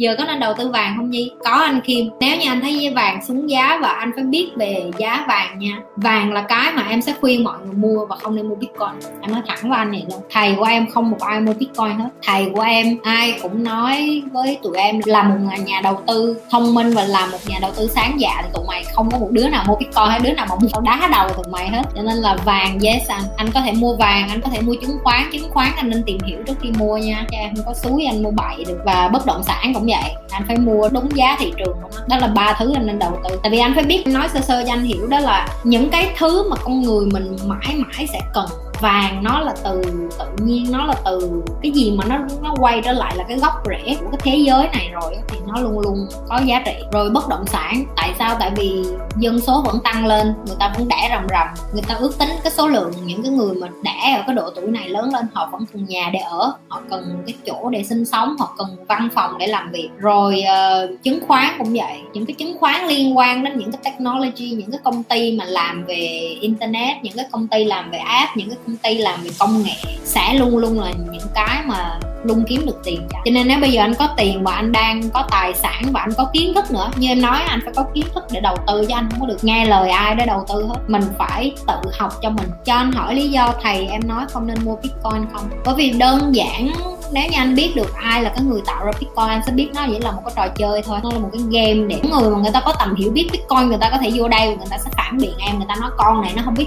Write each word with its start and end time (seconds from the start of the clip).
Giờ 0.00 0.14
có 0.18 0.24
nên 0.24 0.40
đầu 0.40 0.54
tư 0.58 0.68
vàng 0.68 0.94
không 0.96 1.10
nhi? 1.10 1.30
Có 1.44 1.50
anh 1.50 1.80
kim. 1.80 2.10
Nếu 2.20 2.36
như 2.36 2.48
anh 2.48 2.60
thấy 2.60 2.92
vàng 2.96 3.20
xuống 3.28 3.50
giá 3.50 3.78
và 3.82 3.88
anh 3.88 4.10
phải 4.14 4.24
biết 4.24 4.50
về 4.56 4.90
giá 4.98 5.24
vàng 5.28 5.58
nha. 5.58 5.78
Vàng 5.96 6.32
là 6.32 6.42
cái 6.42 6.72
mà 6.72 6.86
em 6.88 7.02
sẽ 7.02 7.14
khuyên 7.20 7.44
mọi 7.44 7.58
người 7.64 7.74
mua 7.74 8.06
và 8.06 8.16
không 8.16 8.36
nên 8.36 8.48
mua 8.48 8.54
bitcoin. 8.54 9.10
Em 9.20 9.32
nói 9.32 9.42
thẳng 9.46 9.70
với 9.70 9.78
anh 9.78 9.90
này 9.92 10.04
luôn. 10.10 10.20
Thầy 10.30 10.54
của 10.54 10.64
em 10.64 10.86
không 10.90 11.10
một 11.10 11.16
ai 11.20 11.40
mua 11.40 11.52
bitcoin 11.52 11.90
hết. 11.98 12.08
Thầy 12.22 12.50
của 12.54 12.60
em 12.60 12.98
ai 13.02 13.38
cũng 13.42 13.64
nói 13.64 14.22
với 14.32 14.58
tụi 14.62 14.76
em 14.76 15.00
là 15.04 15.22
một 15.22 15.36
nhà 15.64 15.80
đầu 15.80 16.02
tư 16.06 16.36
thông 16.50 16.74
minh 16.74 16.90
và 16.90 17.04
là 17.04 17.26
một 17.26 17.38
nhà 17.46 17.58
đầu 17.62 17.72
tư 17.76 17.88
sáng 17.94 18.20
dạ 18.20 18.40
thì 18.42 18.48
tụi 18.54 18.64
mày 18.68 18.84
không 18.94 19.10
có 19.10 19.18
một 19.18 19.28
đứa 19.30 19.48
nào 19.48 19.64
mua 19.68 19.76
bitcoin 19.76 20.08
hay 20.08 20.20
đứa 20.20 20.32
nào 20.32 20.46
mà 20.50 20.56
mua 20.56 20.80
đá 20.80 21.08
đầu 21.12 21.28
tụi 21.28 21.52
mày 21.52 21.68
hết. 21.68 21.82
Cho 21.96 22.02
nên 22.02 22.16
là 22.16 22.36
vàng 22.44 22.78
yes 22.82 23.08
anh 23.08 23.22
anh 23.36 23.50
có 23.54 23.60
thể 23.60 23.72
mua 23.72 23.96
vàng, 23.96 24.28
anh 24.28 24.40
có 24.40 24.48
thể 24.48 24.60
mua 24.60 24.74
chứng 24.74 24.98
khoán. 25.02 25.22
Chứng 25.32 25.50
khoán 25.50 25.68
anh 25.76 25.90
nên 25.90 26.02
tìm 26.06 26.18
hiểu 26.26 26.38
trước 26.46 26.54
khi 26.62 26.70
mua 26.78 26.96
nha. 26.96 27.26
Cho 27.30 27.38
em 27.38 27.50
không 27.56 27.64
có 27.66 27.74
suối 27.74 28.04
anh 28.04 28.22
mua 28.22 28.30
bậy 28.30 28.64
được. 28.64 28.78
Và 28.84 29.08
bất 29.12 29.26
động 29.26 29.42
sản 29.42 29.74
cũng 29.74 29.86
vậy. 29.90 30.14
Anh 30.30 30.44
phải 30.46 30.56
mua 30.56 30.88
đúng 30.88 31.16
giá 31.16 31.36
thị 31.38 31.52
trường. 31.58 31.76
Đó 32.08 32.16
là 32.16 32.26
ba 32.26 32.56
thứ 32.58 32.72
anh 32.74 32.86
nên 32.86 32.98
đầu 32.98 33.18
tư. 33.24 33.38
Tại 33.42 33.52
vì 33.52 33.58
anh 33.58 33.74
phải 33.74 33.84
biết, 33.84 34.06
nói 34.06 34.28
sơ 34.34 34.40
sơ 34.40 34.64
cho 34.66 34.72
anh 34.72 34.82
hiểu 34.82 35.06
đó 35.06 35.18
là 35.18 35.48
những 35.64 35.90
cái 35.90 36.14
thứ 36.18 36.50
mà 36.50 36.56
con 36.56 36.82
người 36.82 37.06
mình 37.12 37.36
mãi 37.46 37.74
mãi 37.76 38.06
sẽ 38.12 38.20
cần 38.34 38.46
vàng 38.80 39.24
nó 39.24 39.40
là 39.40 39.54
từ 39.64 39.82
tự 40.18 40.44
nhiên 40.44 40.72
nó 40.72 40.84
là 40.86 40.94
từ 41.04 41.42
cái 41.62 41.72
gì 41.72 41.90
mà 41.98 42.04
nó 42.04 42.18
nó 42.42 42.54
quay 42.58 42.80
trở 42.84 42.92
lại 42.92 43.14
là 43.16 43.24
cái 43.28 43.38
gốc 43.38 43.52
rễ 43.68 43.96
của 44.00 44.06
cái 44.10 44.20
thế 44.22 44.36
giới 44.36 44.68
này 44.72 44.90
rồi 44.92 45.16
thì 45.28 45.38
nó 45.46 45.60
luôn 45.60 45.80
luôn 45.80 46.06
có 46.28 46.40
giá 46.44 46.62
trị. 46.64 46.72
Rồi 46.92 47.10
bất 47.10 47.28
động 47.28 47.46
sản 47.46 47.84
tại 47.96 48.14
sao? 48.18 48.36
Tại 48.40 48.50
vì 48.56 48.82
dân 49.16 49.40
số 49.40 49.62
vẫn 49.66 49.80
tăng 49.84 50.06
lên 50.06 50.34
người 50.46 50.56
ta 50.58 50.72
vẫn 50.78 50.88
đẻ 50.88 51.08
rầm 51.10 51.26
rầm 51.28 51.46
người 51.72 51.82
ta 51.88 51.94
ước 51.94 52.18
tính 52.18 52.28
cái 52.42 52.52
số 52.52 52.68
lượng 52.68 52.92
những 53.04 53.22
cái 53.22 53.32
người 53.32 53.54
mà 53.54 53.68
đẻ 53.82 54.14
ở 54.16 54.22
cái 54.26 54.36
độ 54.36 54.50
tuổi 54.54 54.66
này 54.66 54.88
lớn 54.88 55.10
lên 55.14 55.26
họ 55.32 55.48
vẫn 55.52 55.64
cần 55.72 55.84
nhà 55.84 56.10
để 56.12 56.18
ở 56.18 56.52
họ 56.68 56.80
cần 56.90 57.22
cái 57.26 57.34
chỗ 57.46 57.70
để 57.70 57.84
sinh 57.84 58.04
sống 58.04 58.36
họ 58.38 58.54
cần 58.58 58.76
văn 58.88 59.08
phòng 59.14 59.38
để 59.38 59.46
làm 59.46 59.70
việc. 59.72 59.88
Rồi 59.98 60.42
uh, 60.42 61.02
chứng 61.02 61.20
khoán 61.28 61.48
cũng 61.58 61.72
vậy 61.72 62.00
những 62.12 62.26
cái 62.26 62.34
chứng 62.34 62.58
khoán 62.58 62.86
liên 62.86 63.18
quan 63.18 63.44
đến 63.44 63.58
những 63.58 63.72
cái 63.72 63.80
technology 63.84 64.50
những 64.50 64.70
cái 64.70 64.80
công 64.84 65.02
ty 65.02 65.38
mà 65.38 65.44
làm 65.44 65.84
về 65.84 66.36
internet 66.40 66.96
những 67.02 67.16
cái 67.16 67.26
công 67.32 67.48
ty 67.48 67.64
làm 67.64 67.90
về 67.90 67.98
app 67.98 68.36
những 68.36 68.48
cái 68.48 68.58
công 68.70 68.76
ty 68.76 68.98
làm 68.98 69.22
về 69.22 69.30
công 69.38 69.62
nghệ 69.62 69.74
sẽ 70.04 70.34
luôn 70.34 70.58
luôn 70.58 70.80
là 70.80 70.92
những 71.12 71.28
cái 71.34 71.62
mà 71.66 71.98
luôn 72.24 72.44
kiếm 72.48 72.66
được 72.66 72.80
tiền 72.84 73.08
cho 73.24 73.30
nên 73.30 73.48
nếu 73.48 73.58
bây 73.60 73.72
giờ 73.72 73.82
anh 73.82 73.94
có 73.94 74.08
tiền 74.16 74.44
và 74.44 74.52
anh 74.52 74.72
đang 74.72 75.10
có 75.10 75.28
tài 75.30 75.54
sản 75.54 75.82
và 75.92 76.00
anh 76.00 76.10
có 76.16 76.30
kiến 76.32 76.54
thức 76.54 76.70
nữa, 76.70 76.90
như 76.96 77.08
em 77.08 77.22
nói, 77.22 77.38
anh 77.46 77.60
phải 77.64 77.72
có 77.76 77.84
kiến 77.94 78.04
thức 78.14 78.24
để 78.30 78.40
đầu 78.40 78.56
tư 78.66 78.86
cho 78.88 78.96
anh 78.96 79.10
không 79.10 79.20
có 79.20 79.26
được 79.26 79.44
nghe 79.44 79.64
lời 79.64 79.90
ai 79.90 80.14
để 80.14 80.26
đầu 80.26 80.44
tư 80.48 80.66
hết. 80.68 80.76
Mình 80.88 81.02
phải 81.18 81.52
tự 81.66 81.90
học 81.98 82.12
cho 82.22 82.30
mình. 82.30 82.48
Cho 82.64 82.74
anh 82.74 82.92
hỏi 82.92 83.14
lý 83.14 83.30
do 83.30 83.54
thầy 83.62 83.86
em 83.86 84.00
nói 84.08 84.24
không 84.32 84.46
nên 84.46 84.56
mua 84.64 84.76
bitcoin 84.76 85.26
không? 85.32 85.50
Bởi 85.64 85.74
vì 85.74 85.90
đơn 85.90 86.34
giản, 86.34 86.72
nếu 87.12 87.24
như 87.30 87.36
anh 87.36 87.54
biết 87.54 87.76
được 87.76 87.94
ai 87.94 88.22
là 88.22 88.30
cái 88.30 88.44
người 88.44 88.60
tạo 88.66 88.84
ra 88.84 88.92
bitcoin, 89.00 89.28
anh 89.28 89.40
sẽ 89.46 89.52
biết 89.52 89.68
nó 89.74 89.86
chỉ 89.86 89.98
là 89.98 90.12
một 90.12 90.22
cái 90.24 90.34
trò 90.36 90.52
chơi 90.56 90.82
thôi. 90.82 90.98
Nó 91.02 91.10
là 91.12 91.18
một 91.18 91.30
cái 91.32 91.42
game 91.50 91.88
để 91.88 92.00
người 92.10 92.30
mà 92.30 92.38
người 92.38 92.52
ta 92.52 92.60
có 92.60 92.74
tầm 92.78 92.94
hiểu 92.94 93.10
biết 93.10 93.28
bitcoin, 93.32 93.68
người 93.68 93.78
ta 93.80 93.90
có 93.90 93.98
thể 93.98 94.10
vô 94.14 94.28
đây 94.28 94.46
người 94.46 94.66
ta 94.70 94.78
sẽ 94.78 94.90
phản 94.96 95.18
biện 95.18 95.34
em, 95.38 95.58
người 95.58 95.66
ta 95.68 95.74
nói 95.80 95.90
con 95.96 96.22
này 96.22 96.32
nó 96.36 96.42
không 96.44 96.54
biết 96.54 96.66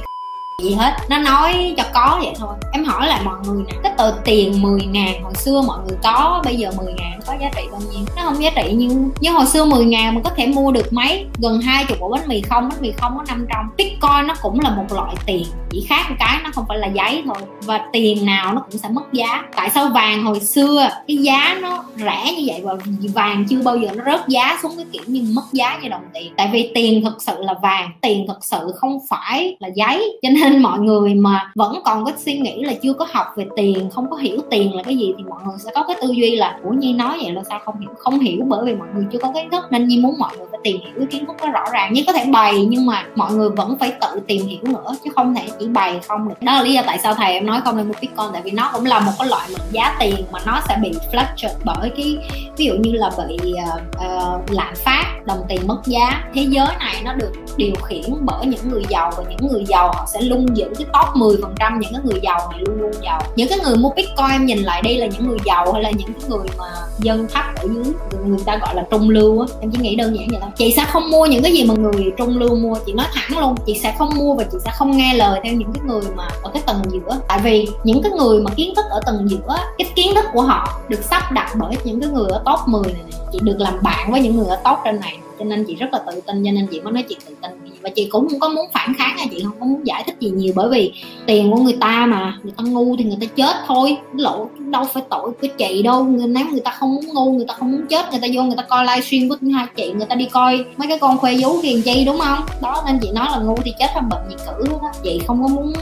gì 0.61 0.73
hết. 0.73 0.93
Nó 1.09 1.17
nói 1.17 1.73
cho 1.77 1.83
có 1.93 2.19
vậy 2.23 2.33
thôi. 2.39 2.55
Em 2.71 2.83
hỏi 2.83 3.07
lại 3.07 3.21
mọi 3.23 3.35
người 3.45 3.63
nè, 3.67 3.73
cái 3.83 3.93
tờ 3.97 4.13
tiền 4.25 4.61
10 4.61 4.81
ngàn 4.81 5.23
hồi 5.23 5.33
xưa 5.35 5.61
mọi 5.61 5.79
người 5.87 5.97
có, 6.03 6.41
bây 6.45 6.55
giờ 6.55 6.71
10 6.77 6.93
ngàn 6.93 7.19
có 7.27 7.33
giá 7.41 7.49
trị 7.55 7.61
bao 7.71 7.81
nhiêu? 7.81 8.05
Nó 8.15 8.23
không 8.23 8.43
giá 8.43 8.49
trị 8.55 8.73
như 8.73 9.11
như 9.19 9.31
hồi 9.31 9.45
xưa 9.45 9.65
10 9.65 9.85
ngàn 9.85 10.13
mình 10.15 10.23
có 10.23 10.29
thể 10.35 10.47
mua 10.47 10.71
được 10.71 10.93
mấy, 10.93 11.25
gần 11.37 11.61
hai 11.61 11.85
chục 11.85 11.99
ổ 11.99 12.09
bánh 12.09 12.27
mì 12.27 12.41
không? 12.41 12.69
Bánh 12.69 12.81
mì 12.81 12.91
không 12.91 13.17
có 13.17 13.23
năm 13.27 13.45
trăm. 13.49 13.71
Bitcoin 13.77 14.27
nó 14.27 14.33
cũng 14.41 14.59
là 14.59 14.69
một 14.69 14.85
loại 14.93 15.15
tiền 15.25 15.45
chỉ 15.73 15.85
khác 15.89 16.05
một 16.09 16.15
cái, 16.19 16.39
nó 16.43 16.49
không 16.53 16.65
phải 16.67 16.77
là 16.77 16.87
giấy 16.87 17.23
thôi. 17.25 17.37
Và 17.65 17.85
tiền 17.93 18.25
nào 18.25 18.53
nó 18.53 18.61
cũng 18.61 18.77
sẽ 18.77 18.89
mất 18.89 19.13
giá. 19.13 19.43
Tại 19.55 19.69
sao 19.69 19.89
vàng 19.93 20.23
hồi 20.23 20.39
xưa, 20.39 20.89
cái 21.07 21.17
giá 21.17 21.57
nó 21.61 21.83
rẻ 21.97 22.33
như 22.37 22.43
vậy 22.47 22.61
và 22.63 22.73
vàng 23.13 23.45
chưa 23.49 23.61
bao 23.63 23.77
giờ 23.77 23.89
nó 23.95 24.03
rớt 24.05 24.27
giá 24.27 24.59
xuống 24.61 24.71
cái 24.77 24.85
kiểu 24.91 25.03
như 25.07 25.25
mất 25.35 25.43
giá 25.51 25.79
như 25.81 25.89
đồng 25.89 26.01
tiền? 26.13 26.33
Tại 26.37 26.49
vì 26.53 26.71
tiền 26.75 27.03
thực 27.03 27.21
sự 27.21 27.33
là 27.39 27.53
vàng, 27.61 27.89
tiền 28.01 28.27
thực 28.27 28.45
sự 28.45 28.73
không 28.75 28.99
phải 29.09 29.55
là 29.59 29.67
giấy. 29.75 30.19
Cho 30.21 30.29
nên 30.29 30.61
mọi 30.61 30.79
người 30.79 31.13
mà 31.13 31.51
vẫn 31.55 31.81
còn 31.85 32.05
có 32.05 32.11
suy 32.25 32.33
nghĩ 32.33 32.63
là 32.63 32.73
chưa 32.83 32.93
có 32.93 33.07
học 33.11 33.27
về 33.35 33.45
tiền, 33.55 33.89
không 33.89 34.09
có 34.09 34.17
hiểu 34.17 34.37
tiền 34.51 34.75
là 34.75 34.83
cái 34.83 34.97
gì, 34.97 35.13
thì 35.17 35.23
mọi 35.23 35.39
người 35.45 35.55
sẽ 35.65 35.71
có 35.75 35.83
cái 35.87 35.97
tư 36.01 36.11
duy 36.11 36.35
là 36.35 36.59
của 36.63 36.71
nhi 36.71 36.93
nói 36.93 37.17
vậy 37.23 37.31
là 37.31 37.41
sao 37.49 37.59
không 37.65 37.79
hiểu? 37.79 37.89
Không 37.97 38.19
hiểu 38.19 38.41
bởi 38.47 38.65
vì 38.65 38.75
mọi 38.75 38.87
người 38.95 39.05
chưa 39.11 39.19
có 39.19 39.31
kiến 39.35 39.49
thức. 39.49 39.63
Nên 39.69 39.87
nhi 39.87 39.97
muốn 39.97 40.15
mọi 40.19 40.37
người 40.37 40.47
phải 40.51 40.59
tìm 40.63 40.77
hiểu 40.81 40.93
cái 40.97 41.07
kiến 41.07 41.25
thức 41.25 41.35
nó 41.41 41.49
rõ 41.49 41.63
ràng. 41.73 41.93
Nhi 41.93 42.03
có 42.07 42.13
thể 42.13 42.25
bày 42.25 42.65
nhưng 42.65 42.85
mà 42.85 43.05
mọi 43.15 43.33
người 43.33 43.49
vẫn 43.49 43.77
phải 43.79 43.91
tự 44.01 44.19
tìm 44.27 44.45
hiểu 44.45 44.61
nữa, 44.63 44.95
chứ 45.03 45.11
không 45.15 45.35
thể 45.35 45.47
chỉ 45.59 45.62
bày 45.67 45.99
không 46.07 46.29
được 46.29 46.41
đó 46.41 46.53
là 46.53 46.61
lý 46.63 46.73
do 46.73 46.81
tại 46.85 46.99
sao 47.03 47.15
thầy 47.15 47.33
em 47.33 47.45
nói 47.45 47.61
không 47.65 47.77
nên 47.77 47.87
mua 47.87 47.93
bitcoin 48.01 48.27
tại 48.33 48.41
vì 48.41 48.51
nó 48.51 48.69
cũng 48.73 48.85
là 48.85 48.99
một 48.99 49.11
cái 49.19 49.27
loại 49.27 49.49
mệnh 49.53 49.71
giá 49.71 49.95
tiền 49.99 50.15
mà 50.31 50.39
nó 50.45 50.61
sẽ 50.67 50.77
bị 50.81 50.91
fluctuate 51.11 51.55
bởi 51.63 51.89
cái 51.97 52.17
ví 52.57 52.65
dụ 52.65 52.73
như 52.73 52.91
là 52.91 53.11
bị 53.27 53.53
uh, 53.53 53.81
uh, 53.97 54.51
lạm 54.51 54.73
phát 54.75 55.13
đồng 55.25 55.45
tiền 55.49 55.67
mất 55.67 55.77
giá. 55.85 56.23
Thế 56.33 56.41
giới 56.49 56.67
này 56.79 57.01
nó 57.03 57.13
được 57.13 57.31
điều 57.57 57.73
khiển 57.83 58.01
bởi 58.21 58.45
những 58.45 58.69
người 58.69 58.83
giàu 58.89 59.11
và 59.17 59.23
những 59.29 59.51
người 59.51 59.65
giàu 59.65 59.91
họ 59.93 60.05
sẽ 60.13 60.21
luôn 60.21 60.57
giữ 60.57 60.65
cái 60.77 60.87
top 60.93 61.15
10 61.15 61.37
phần 61.41 61.55
trăm 61.59 61.79
những 61.79 61.91
cái 61.93 62.01
người 62.03 62.19
giàu 62.23 62.39
này 62.51 62.59
luôn 62.65 62.81
luôn 62.81 62.91
giàu. 63.01 63.21
Những 63.35 63.49
cái 63.49 63.59
người 63.63 63.77
mua 63.77 63.89
bitcoin 63.95 64.31
em 64.31 64.45
nhìn 64.45 64.57
lại 64.57 64.81
đây 64.81 64.97
là 64.97 65.05
những 65.05 65.27
người 65.27 65.37
giàu 65.45 65.73
hay 65.73 65.83
là 65.83 65.91
những 65.91 66.13
cái 66.13 66.29
người 66.29 66.47
mà 66.57 66.65
dân 66.99 67.27
thấp 67.33 67.45
ở 67.55 67.67
dưới 67.73 67.93
người 68.25 68.39
ta 68.45 68.57
gọi 68.57 68.75
là 68.75 68.83
trung 68.91 69.09
lưu 69.09 69.39
á? 69.39 69.47
Em 69.61 69.71
chỉ 69.71 69.79
nghĩ 69.81 69.95
đơn 69.95 70.15
giản 70.15 70.27
vậy 70.29 70.39
thôi. 70.41 70.49
Chị 70.57 70.73
sẽ 70.75 70.85
không 70.85 71.11
mua 71.11 71.25
những 71.25 71.43
cái 71.43 71.53
gì 71.53 71.63
mà 71.63 71.73
người 71.73 72.11
trung 72.17 72.37
lưu 72.37 72.55
mua 72.55 72.75
chị 72.85 72.93
nói 72.93 73.07
thẳng 73.13 73.39
luôn 73.39 73.55
chị 73.65 73.79
sẽ 73.83 73.95
không 73.97 74.09
mua 74.15 74.35
và 74.35 74.43
chị 74.43 74.57
sẽ 74.65 74.71
không 74.73 74.97
nghe 74.97 75.13
lời 75.13 75.39
theo 75.43 75.52
những 75.53 75.73
cái 75.73 75.83
người 75.85 76.01
mà 76.15 76.27
ở 76.43 76.51
cái 76.53 76.63
tầng 76.65 76.81
giữa 76.91 77.19
tại 77.27 77.39
vì 77.43 77.67
những 77.83 78.01
cái 78.03 78.11
người 78.11 78.41
mà 78.41 78.51
kiến 78.55 78.73
thức 78.75 78.85
ở 78.89 79.01
tầng 79.05 79.29
giữa 79.29 79.57
cái 79.77 79.91
kiến 79.95 80.15
thức 80.15 80.25
của 80.33 80.41
họ 80.41 80.79
được 80.89 81.03
sắp 81.03 81.31
đặt 81.31 81.53
bởi 81.59 81.75
những 81.83 82.01
cái 82.01 82.09
người 82.09 82.29
ở 82.29 82.43
top 82.45 82.67
10 82.67 82.83
này, 82.83 82.93
này. 82.93 83.19
chị 83.31 83.39
được 83.43 83.59
làm 83.59 83.73
bạn 83.83 84.11
với 84.11 84.21
những 84.21 84.37
người 84.37 84.47
ở 84.47 84.55
top 84.55 84.77
trên 84.85 84.99
này 84.99 85.19
cho 85.39 85.45
nên 85.45 85.65
chị 85.67 85.75
rất 85.75 85.87
là 85.91 85.99
tự 86.07 86.21
tin 86.21 86.43
cho 86.45 86.51
nên 86.51 86.67
chị 86.67 86.81
mới 86.81 86.93
nói 86.93 87.03
chị 87.09 87.17
tự 87.25 87.35
tin 87.41 87.72
và 87.83 87.89
chị 87.89 88.07
cũng 88.11 88.29
không 88.29 88.39
có 88.39 88.49
muốn 88.49 88.65
phản 88.73 88.93
kháng 88.97 89.15
nha, 89.17 89.25
chị 89.31 89.43
không 89.43 89.59
có 89.59 89.65
muốn 89.65 89.87
giải 89.87 90.03
thích 90.05 90.15
gì 90.19 90.29
nhiều 90.29 90.53
bởi 90.55 90.69
vì 90.69 90.93
tiền 91.25 91.51
của 91.51 91.57
người 91.57 91.77
ta 91.79 92.05
mà, 92.05 92.37
người 92.43 92.53
ta 92.57 92.63
ngu 92.63 92.95
thì 92.97 93.03
người 93.03 93.17
ta 93.21 93.27
chết 93.35 93.55
thôi. 93.67 93.97
Lộ 94.15 94.47
đâu 94.59 94.83
phải 94.93 95.03
tội 95.09 95.31
của 95.41 95.47
chị 95.57 95.81
đâu. 95.81 96.03
Người 96.03 96.27
nếu 96.27 96.45
người 96.51 96.59
ta 96.59 96.71
không 96.71 96.95
muốn 96.95 97.05
ngu, 97.13 97.31
người 97.31 97.45
ta 97.47 97.53
không 97.53 97.71
muốn 97.71 97.85
chết, 97.89 98.11
người 98.11 98.19
ta 98.19 98.27
vô 98.33 98.43
người 98.43 98.57
ta 98.57 98.63
coi 98.63 98.85
livestream 98.85 99.29
của 99.29 99.35
hai 99.53 99.65
chị, 99.75 99.93
người 99.97 100.05
ta 100.05 100.15
đi 100.15 100.25
coi 100.25 100.65
mấy 100.77 100.87
cái 100.87 100.99
con 100.99 101.17
khoe 101.17 101.33
vú 101.41 101.61
kiền 101.61 101.81
chi, 101.81 102.03
đúng 102.05 102.19
không? 102.19 102.45
Đó, 102.61 102.83
nên 102.85 102.99
chị 103.01 103.11
nói 103.11 103.27
là 103.31 103.37
ngu 103.37 103.55
thì 103.63 103.73
chết 103.79 103.87
hay 103.93 104.03
bệnh 104.09 104.29
gì 104.29 104.35
cử 104.47 104.67
đó 104.69 104.91
chị 105.03 105.19
không 105.27 105.43
có 105.43 105.47
muốn 105.47 105.73